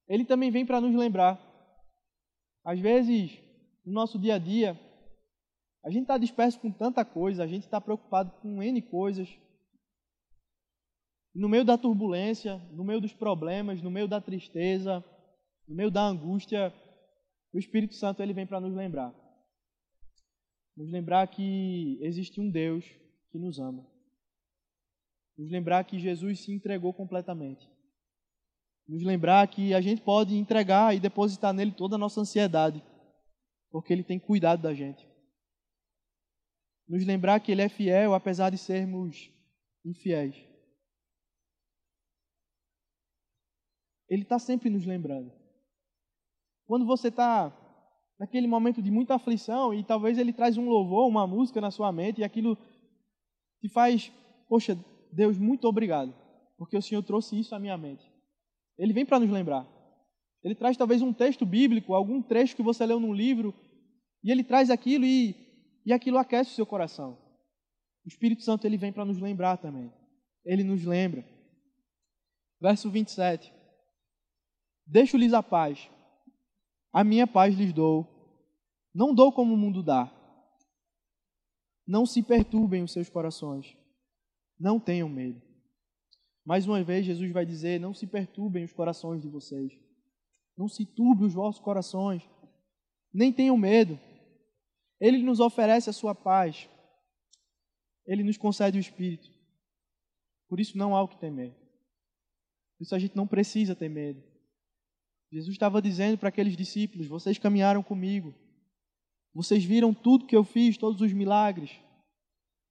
Ele 0.08 0.24
também 0.24 0.50
vem 0.50 0.66
para 0.66 0.80
nos 0.80 0.94
lembrar. 0.96 1.40
Às 2.64 2.80
vezes, 2.80 3.38
no 3.86 3.92
nosso 3.92 4.18
dia 4.18 4.34
a 4.34 4.38
dia, 4.38 4.78
a 5.84 5.90
gente 5.90 6.02
está 6.02 6.18
disperso 6.18 6.58
com 6.58 6.72
tanta 6.72 7.04
coisa, 7.04 7.44
a 7.44 7.46
gente 7.46 7.62
está 7.62 7.80
preocupado 7.80 8.32
com 8.40 8.60
N 8.60 8.82
coisas. 8.82 9.28
No 11.32 11.48
meio 11.48 11.64
da 11.64 11.78
turbulência, 11.78 12.56
no 12.72 12.82
meio 12.82 13.00
dos 13.00 13.12
problemas, 13.12 13.80
no 13.82 13.90
meio 13.90 14.08
da 14.08 14.20
tristeza, 14.20 15.04
no 15.68 15.76
meio 15.76 15.92
da 15.92 16.02
angústia, 16.02 16.74
o 17.52 17.58
Espírito 17.58 17.94
Santo 17.94 18.20
ele 18.20 18.32
vem 18.32 18.46
para 18.46 18.60
nos 18.60 18.74
lembrar. 18.74 19.14
Nos 20.76 20.90
lembrar 20.90 21.28
que 21.28 21.98
existe 22.00 22.40
um 22.40 22.50
Deus 22.50 22.84
que 23.30 23.38
nos 23.38 23.60
ama. 23.60 23.93
Nos 25.36 25.50
lembrar 25.50 25.84
que 25.84 25.98
Jesus 25.98 26.40
se 26.40 26.52
entregou 26.52 26.92
completamente. 26.94 27.68
Nos 28.86 29.02
lembrar 29.02 29.46
que 29.48 29.74
a 29.74 29.80
gente 29.80 30.02
pode 30.02 30.36
entregar 30.36 30.94
e 30.94 31.00
depositar 31.00 31.52
nele 31.52 31.72
toda 31.72 31.96
a 31.96 31.98
nossa 31.98 32.20
ansiedade, 32.20 32.82
porque 33.70 33.92
ele 33.92 34.04
tem 34.04 34.18
cuidado 34.18 34.62
da 34.62 34.74
gente 34.74 35.14
nos 36.88 37.04
lembrar 37.04 37.40
que 37.40 37.50
Ele 37.50 37.62
é 37.62 37.68
fiel, 37.68 38.14
apesar 38.14 38.50
de 38.50 38.58
sermos 38.58 39.30
infiéis. 39.84 40.36
Ele 44.08 44.22
está 44.22 44.38
sempre 44.38 44.70
nos 44.70 44.84
lembrando. 44.84 45.32
Quando 46.66 46.86
você 46.86 47.08
está 47.08 47.52
naquele 48.18 48.46
momento 48.46 48.82
de 48.82 48.90
muita 48.90 49.14
aflição 49.14 49.72
e 49.74 49.82
talvez 49.82 50.18
Ele 50.18 50.32
traz 50.32 50.56
um 50.56 50.68
louvor, 50.68 51.08
uma 51.08 51.26
música 51.26 51.60
na 51.60 51.70
sua 51.70 51.90
mente 51.90 52.20
e 52.20 52.24
aquilo 52.24 52.56
te 53.60 53.68
faz, 53.70 54.12
poxa, 54.48 54.78
Deus, 55.14 55.38
muito 55.38 55.66
obrigado, 55.66 56.14
porque 56.58 56.76
o 56.76 56.82
Senhor 56.82 57.02
trouxe 57.02 57.38
isso 57.38 57.54
à 57.54 57.58
minha 57.58 57.78
mente. 57.78 58.04
Ele 58.76 58.92
vem 58.92 59.06
para 59.06 59.20
nos 59.20 59.30
lembrar. 59.30 59.66
Ele 60.42 60.54
traz 60.54 60.76
talvez 60.76 61.00
um 61.00 61.12
texto 61.12 61.46
bíblico, 61.46 61.94
algum 61.94 62.20
trecho 62.20 62.56
que 62.56 62.62
você 62.62 62.84
leu 62.84 63.00
num 63.00 63.14
livro, 63.14 63.54
e 64.22 64.30
ele 64.30 64.44
traz 64.44 64.70
aquilo 64.70 65.04
e 65.04 65.44
e 65.84 65.92
aquilo 65.92 66.18
aquece 66.18 66.52
o 66.52 66.54
seu 66.54 66.66
coração. 66.66 67.18
O 68.04 68.08
Espírito 68.08 68.42
Santo 68.42 68.66
ele 68.66 68.76
vem 68.76 68.92
para 68.92 69.04
nos 69.04 69.18
lembrar 69.18 69.58
também. 69.58 69.92
Ele 70.44 70.64
nos 70.64 70.84
lembra. 70.84 71.24
Verso 72.60 72.90
27. 72.90 73.52
Deixo-lhes 74.86 75.32
a 75.32 75.42
paz. 75.42 75.90
A 76.92 77.04
minha 77.04 77.26
paz 77.26 77.54
lhes 77.54 77.72
dou. 77.72 78.06
Não 78.94 79.14
dou 79.14 79.32
como 79.32 79.54
o 79.54 79.56
mundo 79.56 79.82
dá. 79.82 80.10
Não 81.86 82.06
se 82.06 82.22
perturbem 82.22 82.82
os 82.82 82.92
seus 82.92 83.10
corações. 83.10 83.76
Não 84.58 84.78
tenham 84.78 85.08
medo. 85.08 85.40
Mais 86.44 86.66
uma 86.66 86.82
vez, 86.82 87.06
Jesus 87.06 87.32
vai 87.32 87.46
dizer: 87.46 87.80
Não 87.80 87.94
se 87.94 88.06
perturbem 88.06 88.64
os 88.64 88.72
corações 88.72 89.22
de 89.22 89.28
vocês. 89.28 89.72
Não 90.56 90.68
se 90.68 90.84
turbe 90.84 91.24
os 91.24 91.34
vossos 91.34 91.60
corações. 91.60 92.22
Nem 93.12 93.32
tenham 93.32 93.56
medo. 93.56 93.98
Ele 95.00 95.18
nos 95.22 95.40
oferece 95.40 95.90
a 95.90 95.92
sua 95.92 96.14
paz. 96.14 96.68
Ele 98.06 98.22
nos 98.22 98.36
concede 98.36 98.78
o 98.78 98.80
Espírito. 98.80 99.30
Por 100.48 100.60
isso 100.60 100.76
não 100.76 100.94
há 100.94 101.02
o 101.02 101.08
que 101.08 101.18
temer. 101.18 101.52
Por 102.76 102.84
isso 102.84 102.94
a 102.94 102.98
gente 102.98 103.16
não 103.16 103.26
precisa 103.26 103.74
ter 103.74 103.88
medo. 103.88 104.22
Jesus 105.32 105.54
estava 105.54 105.82
dizendo 105.82 106.18
para 106.18 106.28
aqueles 106.28 106.56
discípulos: 106.56 107.08
Vocês 107.08 107.38
caminharam 107.38 107.82
comigo. 107.82 108.34
Vocês 109.34 109.64
viram 109.64 109.92
tudo 109.92 110.26
que 110.26 110.36
eu 110.36 110.44
fiz, 110.44 110.76
todos 110.78 111.00
os 111.00 111.12
milagres, 111.12 111.70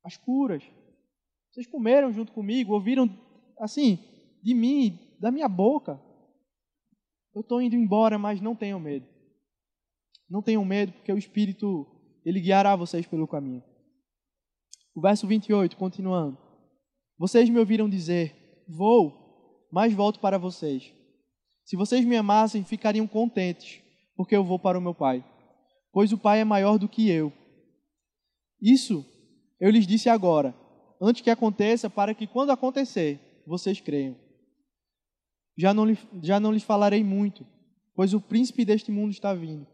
as 0.04 0.16
curas. 0.16 0.64
Vocês 1.54 1.68
comeram 1.68 2.12
junto 2.12 2.32
comigo, 2.32 2.74
ouviram 2.74 3.08
assim, 3.60 4.00
de 4.42 4.56
mim, 4.56 4.98
da 5.20 5.30
minha 5.30 5.48
boca. 5.48 6.02
Eu 7.32 7.42
estou 7.42 7.62
indo 7.62 7.76
embora, 7.76 8.18
mas 8.18 8.42
não 8.42 8.56
tenham 8.56 8.80
medo. 8.80 9.06
Não 10.28 10.42
tenham 10.42 10.66
medo, 10.66 10.94
porque 10.94 11.14
o 11.14 11.18
Espírito, 11.18 11.86
ele 12.26 12.42
guiará 12.42 12.76
vocês 12.76 13.06
pelo 13.06 13.28
caminho. 13.28 13.64
O 14.96 15.02
verso 15.02 15.28
28, 15.28 15.78
continuando. 15.78 16.40
Vocês 17.20 17.48
me 17.48 17.60
ouviram 17.60 17.88
dizer: 17.88 18.66
Vou, 18.68 19.68
mas 19.72 19.94
volto 19.94 20.20
para 20.20 20.40
vocês. 20.40 20.92
Se 21.64 21.76
vocês 21.76 22.04
me 22.04 22.18
amassem, 22.18 22.64
ficariam 22.64 23.06
contentes, 23.06 23.80
porque 24.16 24.36
eu 24.36 24.44
vou 24.44 24.58
para 24.58 24.80
o 24.80 24.82
meu 24.82 24.96
Pai, 24.96 25.24
pois 25.92 26.12
o 26.12 26.18
Pai 26.18 26.40
é 26.40 26.44
maior 26.44 26.80
do 26.80 26.90
que 26.90 27.12
eu. 27.12 27.32
Isso 28.60 29.06
eu 29.60 29.70
lhes 29.70 29.86
disse 29.86 30.10
agora, 30.10 30.63
antes 31.04 31.22
que 31.22 31.30
aconteça, 31.30 31.90
para 31.90 32.14
que 32.14 32.26
quando 32.26 32.52
acontecer, 32.52 33.20
vocês 33.46 33.82
creiam. 33.82 34.16
Já 35.58 35.74
não, 35.74 35.86
já 36.22 36.40
não 36.40 36.52
lhes 36.52 36.64
falarei 36.64 37.04
muito, 37.04 37.46
pois 37.94 38.14
o 38.14 38.22
príncipe 38.22 38.64
deste 38.64 38.90
mundo 38.90 39.12
está 39.12 39.34
vindo, 39.34 39.68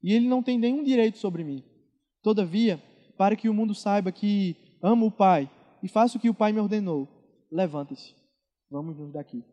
e 0.00 0.12
ele 0.12 0.28
não 0.28 0.40
tem 0.40 0.56
nenhum 0.56 0.84
direito 0.84 1.18
sobre 1.18 1.42
mim. 1.42 1.64
Todavia, 2.22 2.80
para 3.16 3.34
que 3.34 3.48
o 3.48 3.54
mundo 3.54 3.74
saiba 3.74 4.12
que 4.12 4.56
amo 4.80 5.06
o 5.06 5.10
Pai 5.10 5.50
e 5.82 5.88
faço 5.88 6.16
o 6.16 6.20
que 6.20 6.30
o 6.30 6.34
Pai 6.34 6.52
me 6.52 6.60
ordenou, 6.60 7.08
levante-se, 7.50 8.14
vamos 8.70 8.96
nos 8.96 9.12
daqui. 9.12 9.44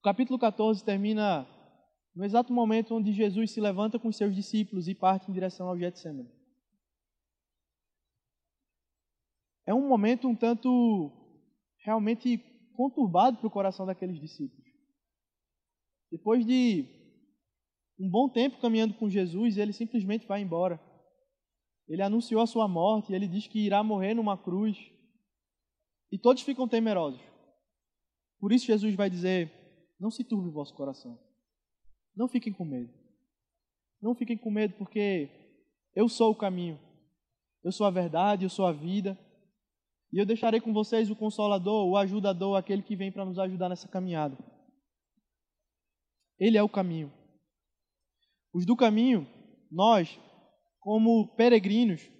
O 0.00 0.02
capítulo 0.02 0.38
14 0.38 0.84
termina 0.84 1.46
no 2.14 2.24
exato 2.24 2.52
momento 2.52 2.94
onde 2.94 3.12
Jesus 3.12 3.52
se 3.52 3.60
levanta 3.60 3.98
com 3.98 4.12
seus 4.12 4.34
discípulos 4.34 4.86
e 4.86 4.94
parte 4.94 5.30
em 5.30 5.32
direção 5.32 5.68
ao 5.68 5.78
Getsemane. 5.78 6.39
É 9.70 9.74
um 9.74 9.86
momento 9.86 10.26
um 10.26 10.34
tanto 10.34 11.12
realmente 11.84 12.38
conturbado 12.74 13.36
para 13.36 13.46
o 13.46 13.50
coração 13.52 13.86
daqueles 13.86 14.20
discípulos. 14.20 14.66
Depois 16.10 16.44
de 16.44 16.86
um 17.96 18.10
bom 18.10 18.28
tempo 18.28 18.60
caminhando 18.60 18.94
com 18.94 19.08
Jesus, 19.08 19.56
ele 19.56 19.72
simplesmente 19.72 20.26
vai 20.26 20.42
embora. 20.42 20.80
Ele 21.86 22.02
anunciou 22.02 22.42
a 22.42 22.48
sua 22.48 22.66
morte, 22.66 23.12
ele 23.12 23.28
diz 23.28 23.46
que 23.46 23.60
irá 23.60 23.80
morrer 23.84 24.12
numa 24.12 24.36
cruz. 24.36 24.76
E 26.10 26.18
todos 26.18 26.42
ficam 26.42 26.66
temerosos. 26.66 27.22
Por 28.40 28.50
isso 28.50 28.66
Jesus 28.66 28.96
vai 28.96 29.08
dizer: 29.08 29.52
Não 30.00 30.10
se 30.10 30.24
turbe 30.24 30.48
o 30.48 30.52
vosso 30.52 30.74
coração. 30.74 31.16
Não 32.16 32.26
fiquem 32.26 32.52
com 32.52 32.64
medo. 32.64 32.92
Não 34.02 34.16
fiquem 34.16 34.36
com 34.36 34.50
medo, 34.50 34.74
porque 34.76 35.30
eu 35.94 36.08
sou 36.08 36.32
o 36.32 36.36
caminho. 36.36 36.76
Eu 37.62 37.70
sou 37.70 37.86
a 37.86 37.90
verdade, 37.90 38.44
eu 38.44 38.50
sou 38.50 38.66
a 38.66 38.72
vida. 38.72 39.16
E 40.12 40.18
eu 40.18 40.26
deixarei 40.26 40.60
com 40.60 40.72
vocês 40.72 41.10
o 41.10 41.16
consolador, 41.16 41.86
o 41.88 41.96
ajudador, 41.96 42.56
aquele 42.56 42.82
que 42.82 42.96
vem 42.96 43.12
para 43.12 43.24
nos 43.24 43.38
ajudar 43.38 43.68
nessa 43.68 43.88
caminhada. 43.88 44.36
Ele 46.38 46.56
é 46.56 46.62
o 46.62 46.68
caminho. 46.68 47.12
Os 48.52 48.66
do 48.66 48.74
caminho, 48.74 49.26
nós, 49.70 50.18
como 50.80 51.28
peregrinos, 51.36 52.10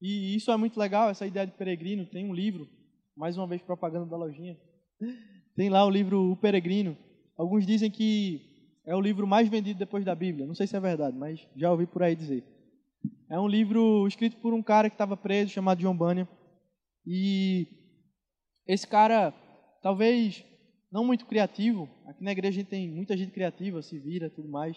e 0.00 0.36
isso 0.36 0.50
é 0.50 0.56
muito 0.56 0.78
legal, 0.78 1.08
essa 1.08 1.26
ideia 1.26 1.46
de 1.46 1.52
peregrino, 1.52 2.04
tem 2.04 2.28
um 2.28 2.34
livro, 2.34 2.68
mais 3.16 3.38
uma 3.38 3.46
vez 3.46 3.62
propaganda 3.62 4.04
da 4.04 4.16
lojinha. 4.16 4.54
Tem 5.56 5.70
lá 5.70 5.86
o 5.86 5.90
livro 5.90 6.32
O 6.32 6.36
Peregrino. 6.36 6.96
Alguns 7.38 7.64
dizem 7.64 7.90
que 7.90 8.40
é 8.84 8.94
o 8.94 9.00
livro 9.00 9.26
mais 9.26 9.48
vendido 9.48 9.78
depois 9.78 10.04
da 10.04 10.14
Bíblia. 10.14 10.46
Não 10.46 10.54
sei 10.54 10.66
se 10.66 10.76
é 10.76 10.80
verdade, 10.80 11.16
mas 11.16 11.46
já 11.56 11.70
ouvi 11.70 11.86
por 11.86 12.02
aí 12.02 12.16
dizer. 12.16 12.44
É 13.30 13.38
um 13.38 13.46
livro 13.46 14.06
escrito 14.06 14.36
por 14.38 14.52
um 14.52 14.62
cara 14.62 14.90
que 14.90 14.94
estava 14.94 15.16
preso, 15.16 15.52
chamado 15.52 15.78
John 15.78 15.96
Bunyan. 15.96 16.28
E 17.06 17.66
esse 18.66 18.86
cara, 18.86 19.32
talvez 19.82 20.44
não 20.90 21.04
muito 21.04 21.26
criativo, 21.26 21.88
aqui 22.06 22.22
na 22.22 22.32
igreja 22.32 22.58
a 22.58 22.60
gente 22.60 22.70
tem 22.70 22.88
muita 22.88 23.16
gente 23.16 23.32
criativa, 23.32 23.82
se 23.82 23.98
vira 23.98 24.30
tudo 24.30 24.48
mais. 24.48 24.76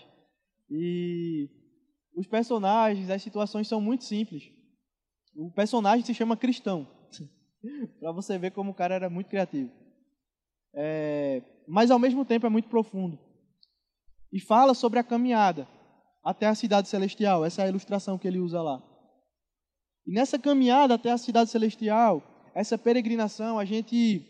E 0.70 1.50
os 2.16 2.28
personagens, 2.28 3.10
as 3.10 3.22
situações 3.22 3.68
são 3.68 3.80
muito 3.80 4.04
simples. 4.04 4.52
O 5.36 5.52
personagem 5.52 6.04
se 6.06 6.14
chama 6.14 6.36
Cristão, 6.36 6.88
para 8.00 8.12
você 8.12 8.38
ver 8.38 8.52
como 8.52 8.72
o 8.72 8.74
cara 8.74 8.96
era 8.96 9.10
muito 9.10 9.30
criativo. 9.30 9.72
É, 10.74 11.42
mas 11.68 11.92
ao 11.92 12.00
mesmo 12.00 12.26
tempo 12.26 12.46
é 12.46 12.50
muito 12.50 12.68
profundo. 12.68 13.20
E 14.32 14.40
fala 14.40 14.74
sobre 14.74 15.00
a 15.00 15.04
caminhada 15.04 15.68
até 16.24 16.46
a 16.46 16.56
cidade 16.56 16.90
celestial, 16.90 17.46
essa 17.46 17.62
é 17.62 17.66
a 17.66 17.70
ilustração 17.70 18.18
que 18.18 18.28
ele 18.28 18.40
usa 18.40 18.62
lá. 18.62 18.84
E 20.08 20.12
nessa 20.14 20.40
caminhada 20.40 20.94
até 20.94 21.12
a 21.12 21.18
cidade 21.18 21.50
celestial, 21.50 22.24
essa 22.56 22.78
peregrinação, 22.78 23.60
a 23.60 23.66
gente 23.66 24.26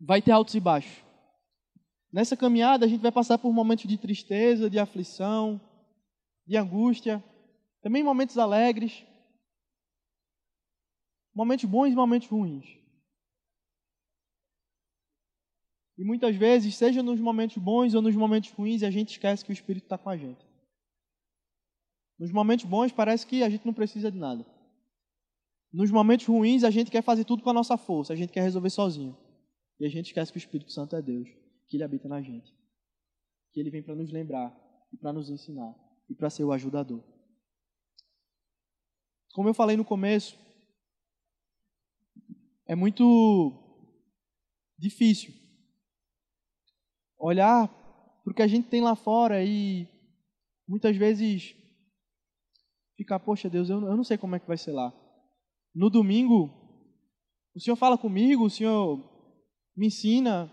vai 0.00 0.20
ter 0.20 0.32
altos 0.32 0.56
e 0.56 0.60
baixos. 0.60 1.04
Nessa 2.12 2.36
caminhada, 2.36 2.84
a 2.84 2.88
gente 2.88 3.00
vai 3.00 3.12
passar 3.12 3.38
por 3.38 3.52
momentos 3.52 3.86
de 3.86 3.96
tristeza, 3.96 4.68
de 4.68 4.76
aflição, 4.76 5.60
de 6.44 6.56
angústia, 6.56 7.22
também 7.80 8.02
momentos 8.02 8.36
alegres, 8.38 9.04
momentos 11.32 11.64
bons 11.66 11.92
e 11.92 11.94
momentos 11.94 12.26
ruins. 12.26 12.66
E 15.96 16.04
muitas 16.04 16.34
vezes, 16.34 16.74
seja 16.74 17.04
nos 17.04 17.20
momentos 17.20 17.56
bons 17.58 17.94
ou 17.94 18.02
nos 18.02 18.16
momentos 18.16 18.50
ruins, 18.50 18.82
a 18.82 18.90
gente 18.90 19.10
esquece 19.10 19.44
que 19.44 19.50
o 19.50 19.52
Espírito 19.52 19.84
está 19.84 19.96
com 19.96 20.10
a 20.10 20.16
gente. 20.16 20.44
Nos 22.18 22.32
momentos 22.32 22.64
bons, 22.64 22.90
parece 22.90 23.24
que 23.24 23.44
a 23.44 23.48
gente 23.48 23.64
não 23.64 23.72
precisa 23.72 24.10
de 24.10 24.18
nada. 24.18 24.57
Nos 25.72 25.90
momentos 25.90 26.26
ruins, 26.26 26.64
a 26.64 26.70
gente 26.70 26.90
quer 26.90 27.02
fazer 27.02 27.24
tudo 27.24 27.42
com 27.42 27.50
a 27.50 27.54
nossa 27.54 27.76
força, 27.76 28.12
a 28.12 28.16
gente 28.16 28.32
quer 28.32 28.42
resolver 28.42 28.70
sozinho. 28.70 29.16
E 29.78 29.86
a 29.86 29.88
gente 29.88 30.06
esquece 30.06 30.32
que 30.32 30.38
o 30.38 30.40
Espírito 30.40 30.72
Santo 30.72 30.96
é 30.96 31.02
Deus, 31.02 31.28
que 31.68 31.76
Ele 31.76 31.84
habita 31.84 32.08
na 32.08 32.22
gente. 32.22 32.52
Que 33.52 33.60
Ele 33.60 33.70
vem 33.70 33.82
para 33.82 33.94
nos 33.94 34.10
lembrar 34.10 34.56
e 34.92 34.96
para 34.96 35.12
nos 35.12 35.28
ensinar 35.28 35.74
e 36.08 36.14
para 36.14 36.30
ser 36.30 36.44
o 36.44 36.52
ajudador. 36.52 37.04
Como 39.34 39.48
eu 39.48 39.54
falei 39.54 39.76
no 39.76 39.84
começo, 39.84 40.38
é 42.66 42.74
muito 42.74 43.52
difícil 44.78 45.34
olhar 47.18 47.68
para 48.24 48.30
o 48.30 48.34
que 48.34 48.42
a 48.42 48.48
gente 48.48 48.68
tem 48.68 48.80
lá 48.80 48.96
fora 48.96 49.44
e 49.44 49.86
muitas 50.66 50.96
vezes 50.96 51.54
ficar, 52.96 53.20
poxa 53.20 53.50
Deus, 53.50 53.68
eu 53.68 53.80
não 53.80 54.04
sei 54.04 54.16
como 54.16 54.34
é 54.34 54.40
que 54.40 54.46
vai 54.46 54.56
ser 54.56 54.72
lá 54.72 54.92
no 55.74 55.90
domingo, 55.90 56.50
o 57.54 57.60
Senhor 57.60 57.76
fala 57.76 57.96
comigo, 57.98 58.44
o 58.44 58.50
Senhor 58.50 58.98
me 59.76 59.86
ensina, 59.86 60.52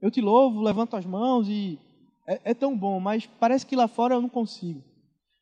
eu 0.00 0.10
te 0.10 0.20
louvo, 0.20 0.62
levanto 0.62 0.96
as 0.96 1.04
mãos 1.04 1.48
e 1.48 1.78
é, 2.26 2.50
é 2.50 2.54
tão 2.54 2.76
bom, 2.76 3.00
mas 3.00 3.26
parece 3.26 3.66
que 3.66 3.74
lá 3.74 3.88
fora 3.88 4.14
eu 4.14 4.20
não 4.20 4.28
consigo. 4.28 4.82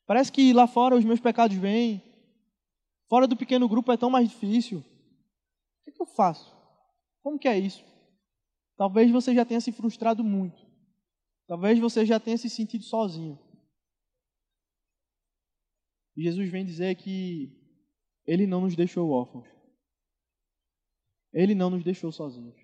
Parece 0.05 0.31
que 0.31 0.53
lá 0.53 0.67
fora 0.67 0.95
os 0.95 1.03
meus 1.03 1.19
pecados 1.19 1.57
vêm, 1.57 2.01
fora 3.09 3.27
do 3.27 3.35
pequeno 3.35 3.67
grupo 3.67 3.91
é 3.91 3.97
tão 3.97 4.09
mais 4.09 4.29
difícil. 4.29 4.79
O 4.79 4.83
que, 5.83 5.89
é 5.89 5.91
que 5.91 6.01
eu 6.01 6.05
faço? 6.05 6.55
Como 7.21 7.37
que 7.37 7.47
é 7.47 7.59
isso? 7.59 7.83
Talvez 8.77 9.11
você 9.11 9.33
já 9.33 9.43
tenha 9.43 9.59
se 9.59 9.71
frustrado 9.71 10.23
muito. 10.23 10.65
Talvez 11.47 11.77
você 11.79 12.05
já 12.05 12.19
tenha 12.19 12.37
se 12.37 12.49
sentido 12.49 12.83
sozinho. 12.83 13.37
Jesus 16.15 16.49
vem 16.49 16.65
dizer 16.65 16.95
que 16.95 17.56
ele 18.27 18.45
não 18.45 18.61
nos 18.61 18.75
deixou 18.75 19.09
órfãos. 19.09 19.47
Ele 21.33 21.55
não 21.55 21.69
nos 21.69 21.83
deixou 21.83 22.11
sozinhos. 22.11 22.55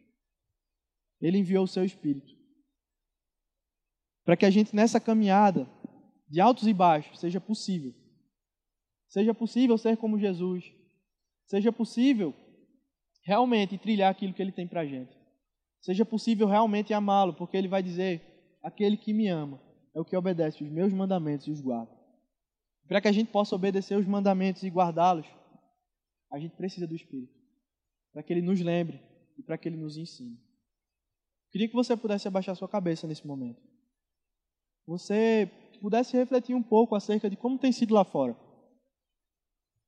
Ele 1.21 1.37
enviou 1.37 1.63
o 1.63 1.67
seu 1.67 1.85
Espírito. 1.85 2.33
Para 4.25 4.35
que 4.35 4.45
a 4.45 4.49
gente, 4.49 4.75
nessa 4.75 4.99
caminhada 4.99 5.69
de 6.29 6.41
altos 6.41 6.67
e 6.67 6.73
baixos, 6.73 7.19
seja 7.19 7.39
possível. 7.39 7.93
Seja 9.07 9.33
possível 9.33 9.77
ser 9.77 9.95
como 9.97 10.19
Jesus. 10.19 10.65
Seja 11.45 11.71
possível 11.71 12.33
realmente 13.23 13.77
trilhar 13.77 14.11
aquilo 14.11 14.33
que 14.33 14.41
Ele 14.41 14.51
tem 14.51 14.67
para 14.67 14.81
a 14.81 14.85
gente. 14.85 15.15
Seja 15.81 16.05
possível 16.05 16.47
realmente 16.47 16.93
amá-lo, 16.93 17.33
porque 17.33 17.55
Ele 17.55 17.67
vai 17.67 17.83
dizer: 17.83 18.57
aquele 18.61 18.97
que 18.97 19.13
me 19.13 19.27
ama 19.27 19.61
é 19.93 19.99
o 19.99 20.05
que 20.05 20.15
obedece 20.15 20.63
os 20.63 20.69
meus 20.69 20.91
mandamentos 20.91 21.47
e 21.47 21.51
os 21.51 21.61
guarda. 21.61 21.91
Para 22.87 23.01
que 23.01 23.07
a 23.07 23.11
gente 23.11 23.31
possa 23.31 23.55
obedecer 23.55 23.97
os 23.97 24.05
mandamentos 24.05 24.63
e 24.63 24.69
guardá-los, 24.69 25.27
a 26.33 26.39
gente 26.39 26.55
precisa 26.55 26.87
do 26.87 26.95
Espírito 26.95 27.31
para 28.11 28.23
que 28.23 28.33
ele 28.33 28.41
nos 28.41 28.59
lembre 28.59 28.99
e 29.37 29.43
para 29.43 29.57
que 29.57 29.69
ele 29.69 29.77
nos 29.77 29.97
ensine. 29.97 30.37
Queria 31.51 31.67
que 31.67 31.75
você 31.75 31.95
pudesse 31.95 32.27
abaixar 32.27 32.55
sua 32.55 32.67
cabeça 32.67 33.07
nesse 33.07 33.25
momento. 33.25 33.61
Você 34.87 35.49
pudesse 35.79 36.17
refletir 36.17 36.55
um 36.55 36.63
pouco 36.63 36.95
acerca 36.95 37.29
de 37.29 37.37
como 37.37 37.59
tem 37.59 37.71
sido 37.71 37.93
lá 37.93 38.03
fora. 38.03 38.35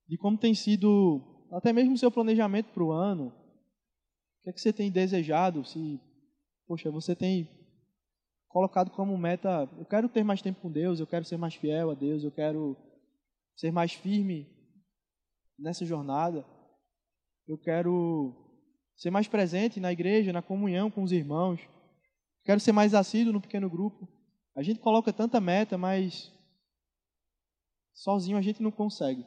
de 0.07 0.17
como 0.17 0.37
tem 0.37 0.53
sido 0.53 1.47
até 1.51 1.73
mesmo 1.73 1.95
o 1.95 1.97
seu 1.97 2.11
planejamento 2.11 2.71
para 2.71 2.83
o 2.83 2.91
ano. 2.91 3.29
O 3.29 4.43
que 4.43 4.49
é 4.51 4.53
que 4.53 4.61
você 4.61 4.71
tem 4.71 4.91
desejado? 4.91 5.65
Se, 5.65 5.99
poxa, 6.67 6.91
você 6.91 7.15
tem 7.15 7.49
colocado 8.47 8.91
como 8.91 9.17
meta, 9.17 9.67
eu 9.79 9.85
quero 9.85 10.07
ter 10.07 10.23
mais 10.23 10.43
tempo 10.43 10.61
com 10.61 10.71
Deus, 10.71 10.99
eu 10.99 11.07
quero 11.07 11.25
ser 11.25 11.37
mais 11.37 11.55
fiel 11.55 11.89
a 11.89 11.95
Deus, 11.95 12.23
eu 12.23 12.31
quero 12.31 12.77
ser 13.55 13.71
mais 13.71 13.93
firme 13.93 14.54
nessa 15.57 15.85
jornada. 15.85 16.45
Eu 17.47 17.57
quero 17.57 18.33
ser 18.95 19.11
mais 19.11 19.27
presente 19.27 19.79
na 19.79 19.91
igreja, 19.91 20.33
na 20.33 20.41
comunhão 20.41 20.89
com 20.89 21.03
os 21.03 21.11
irmãos. 21.11 21.61
Quero 22.43 22.59
ser 22.59 22.71
mais 22.71 22.93
assíduo 22.93 23.33
no 23.33 23.41
pequeno 23.41 23.69
grupo. 23.69 24.07
A 24.55 24.63
gente 24.63 24.79
coloca 24.79 25.11
tanta 25.11 25.41
meta, 25.41 25.77
mas 25.77 26.31
sozinho 27.93 28.37
a 28.37 28.41
gente 28.41 28.61
não 28.61 28.71
consegue. 28.71 29.25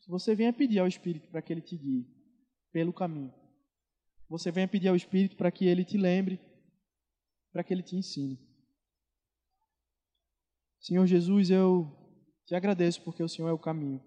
Se 0.00 0.10
você 0.10 0.34
venha 0.34 0.52
pedir 0.52 0.80
ao 0.80 0.88
Espírito 0.88 1.30
para 1.30 1.40
que 1.40 1.52
ele 1.52 1.62
te 1.62 1.76
guie 1.76 2.06
pelo 2.72 2.92
caminho, 2.92 3.32
você 4.28 4.50
venha 4.50 4.68
pedir 4.68 4.88
ao 4.88 4.96
Espírito 4.96 5.36
para 5.36 5.50
que 5.50 5.64
ele 5.66 5.84
te 5.84 5.96
lembre, 5.96 6.40
para 7.52 7.62
que 7.62 7.72
ele 7.72 7.82
te 7.82 7.96
ensine. 7.96 8.38
Senhor 10.80 11.06
Jesus, 11.06 11.48
eu 11.48 12.03
te 12.46 12.54
agradeço 12.54 13.00
porque 13.02 13.22
o 13.22 13.28
Senhor 13.28 13.48
é 13.48 13.52
o 13.52 13.58
caminho. 13.58 14.00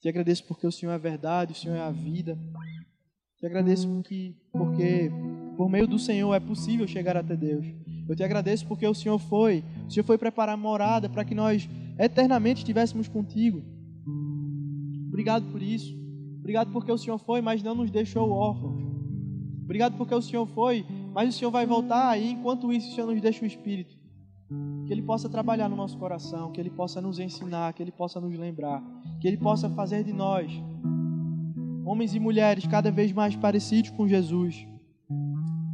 Te 0.00 0.08
agradeço 0.08 0.44
porque 0.46 0.66
o 0.66 0.72
Senhor 0.72 0.92
é 0.92 0.94
a 0.94 0.98
verdade, 0.98 1.52
o 1.52 1.54
Senhor 1.54 1.76
é 1.76 1.80
a 1.80 1.90
vida. 1.90 2.38
Te 3.38 3.46
agradeço 3.46 3.88
porque, 3.88 4.34
porque 4.52 5.10
por 5.56 5.68
meio 5.68 5.86
do 5.86 5.98
Senhor 5.98 6.32
é 6.34 6.40
possível 6.40 6.86
chegar 6.86 7.16
até 7.16 7.36
Deus. 7.36 7.66
Eu 8.08 8.16
te 8.16 8.22
agradeço 8.22 8.66
porque 8.66 8.86
o 8.86 8.94
Senhor 8.94 9.18
foi, 9.18 9.64
o 9.86 9.90
Senhor 9.90 10.04
foi 10.04 10.16
preparar 10.16 10.56
morada 10.56 11.08
para 11.08 11.24
que 11.24 11.34
nós 11.34 11.68
eternamente 11.98 12.60
estivéssemos 12.60 13.06
contigo. 13.06 13.62
Obrigado 15.08 15.50
por 15.52 15.62
isso. 15.62 15.94
Obrigado 16.40 16.72
porque 16.72 16.90
o 16.90 16.98
Senhor 16.98 17.18
foi, 17.18 17.40
mas 17.40 17.62
não 17.62 17.74
nos 17.74 17.90
deixou 17.90 18.30
órfãos. 18.30 18.82
Obrigado 19.62 19.96
porque 19.96 20.14
o 20.14 20.22
Senhor 20.22 20.46
foi, 20.46 20.84
mas 21.12 21.28
o 21.28 21.38
Senhor 21.38 21.50
vai 21.50 21.66
voltar 21.66 22.18
e 22.18 22.30
enquanto 22.30 22.72
isso 22.72 22.90
o 22.90 22.94
Senhor 22.94 23.06
nos 23.06 23.20
deixa 23.20 23.44
o 23.44 23.46
Espírito. 23.46 24.01
Que 24.92 24.98
Ele 24.98 25.06
possa 25.06 25.26
trabalhar 25.26 25.70
no 25.70 25.76
nosso 25.76 25.96
coração, 25.96 26.52
que 26.52 26.60
Ele 26.60 26.68
possa 26.68 27.00
nos 27.00 27.18
ensinar, 27.18 27.72
que 27.72 27.82
Ele 27.82 27.90
possa 27.90 28.20
nos 28.20 28.38
lembrar, 28.38 28.84
que 29.18 29.26
Ele 29.26 29.38
possa 29.38 29.70
fazer 29.70 30.04
de 30.04 30.12
nós 30.12 30.52
homens 31.82 32.14
e 32.14 32.20
mulheres 32.20 32.66
cada 32.66 32.90
vez 32.90 33.10
mais 33.10 33.34
parecidos 33.34 33.90
com 33.92 34.06
Jesus. 34.06 34.66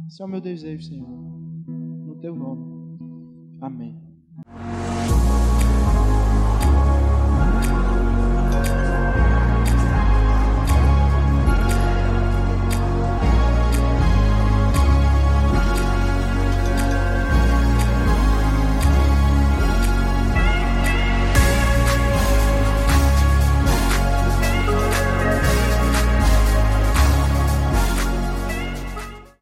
Esse 0.07 0.21
é 0.21 0.25
o 0.25 0.29
meu 0.29 0.39
desejo, 0.39 0.85
Senhor. 0.85 1.09
No 1.09 2.15
Teu 2.15 2.33
nome. 2.33 2.63
Amém. 3.59 4.01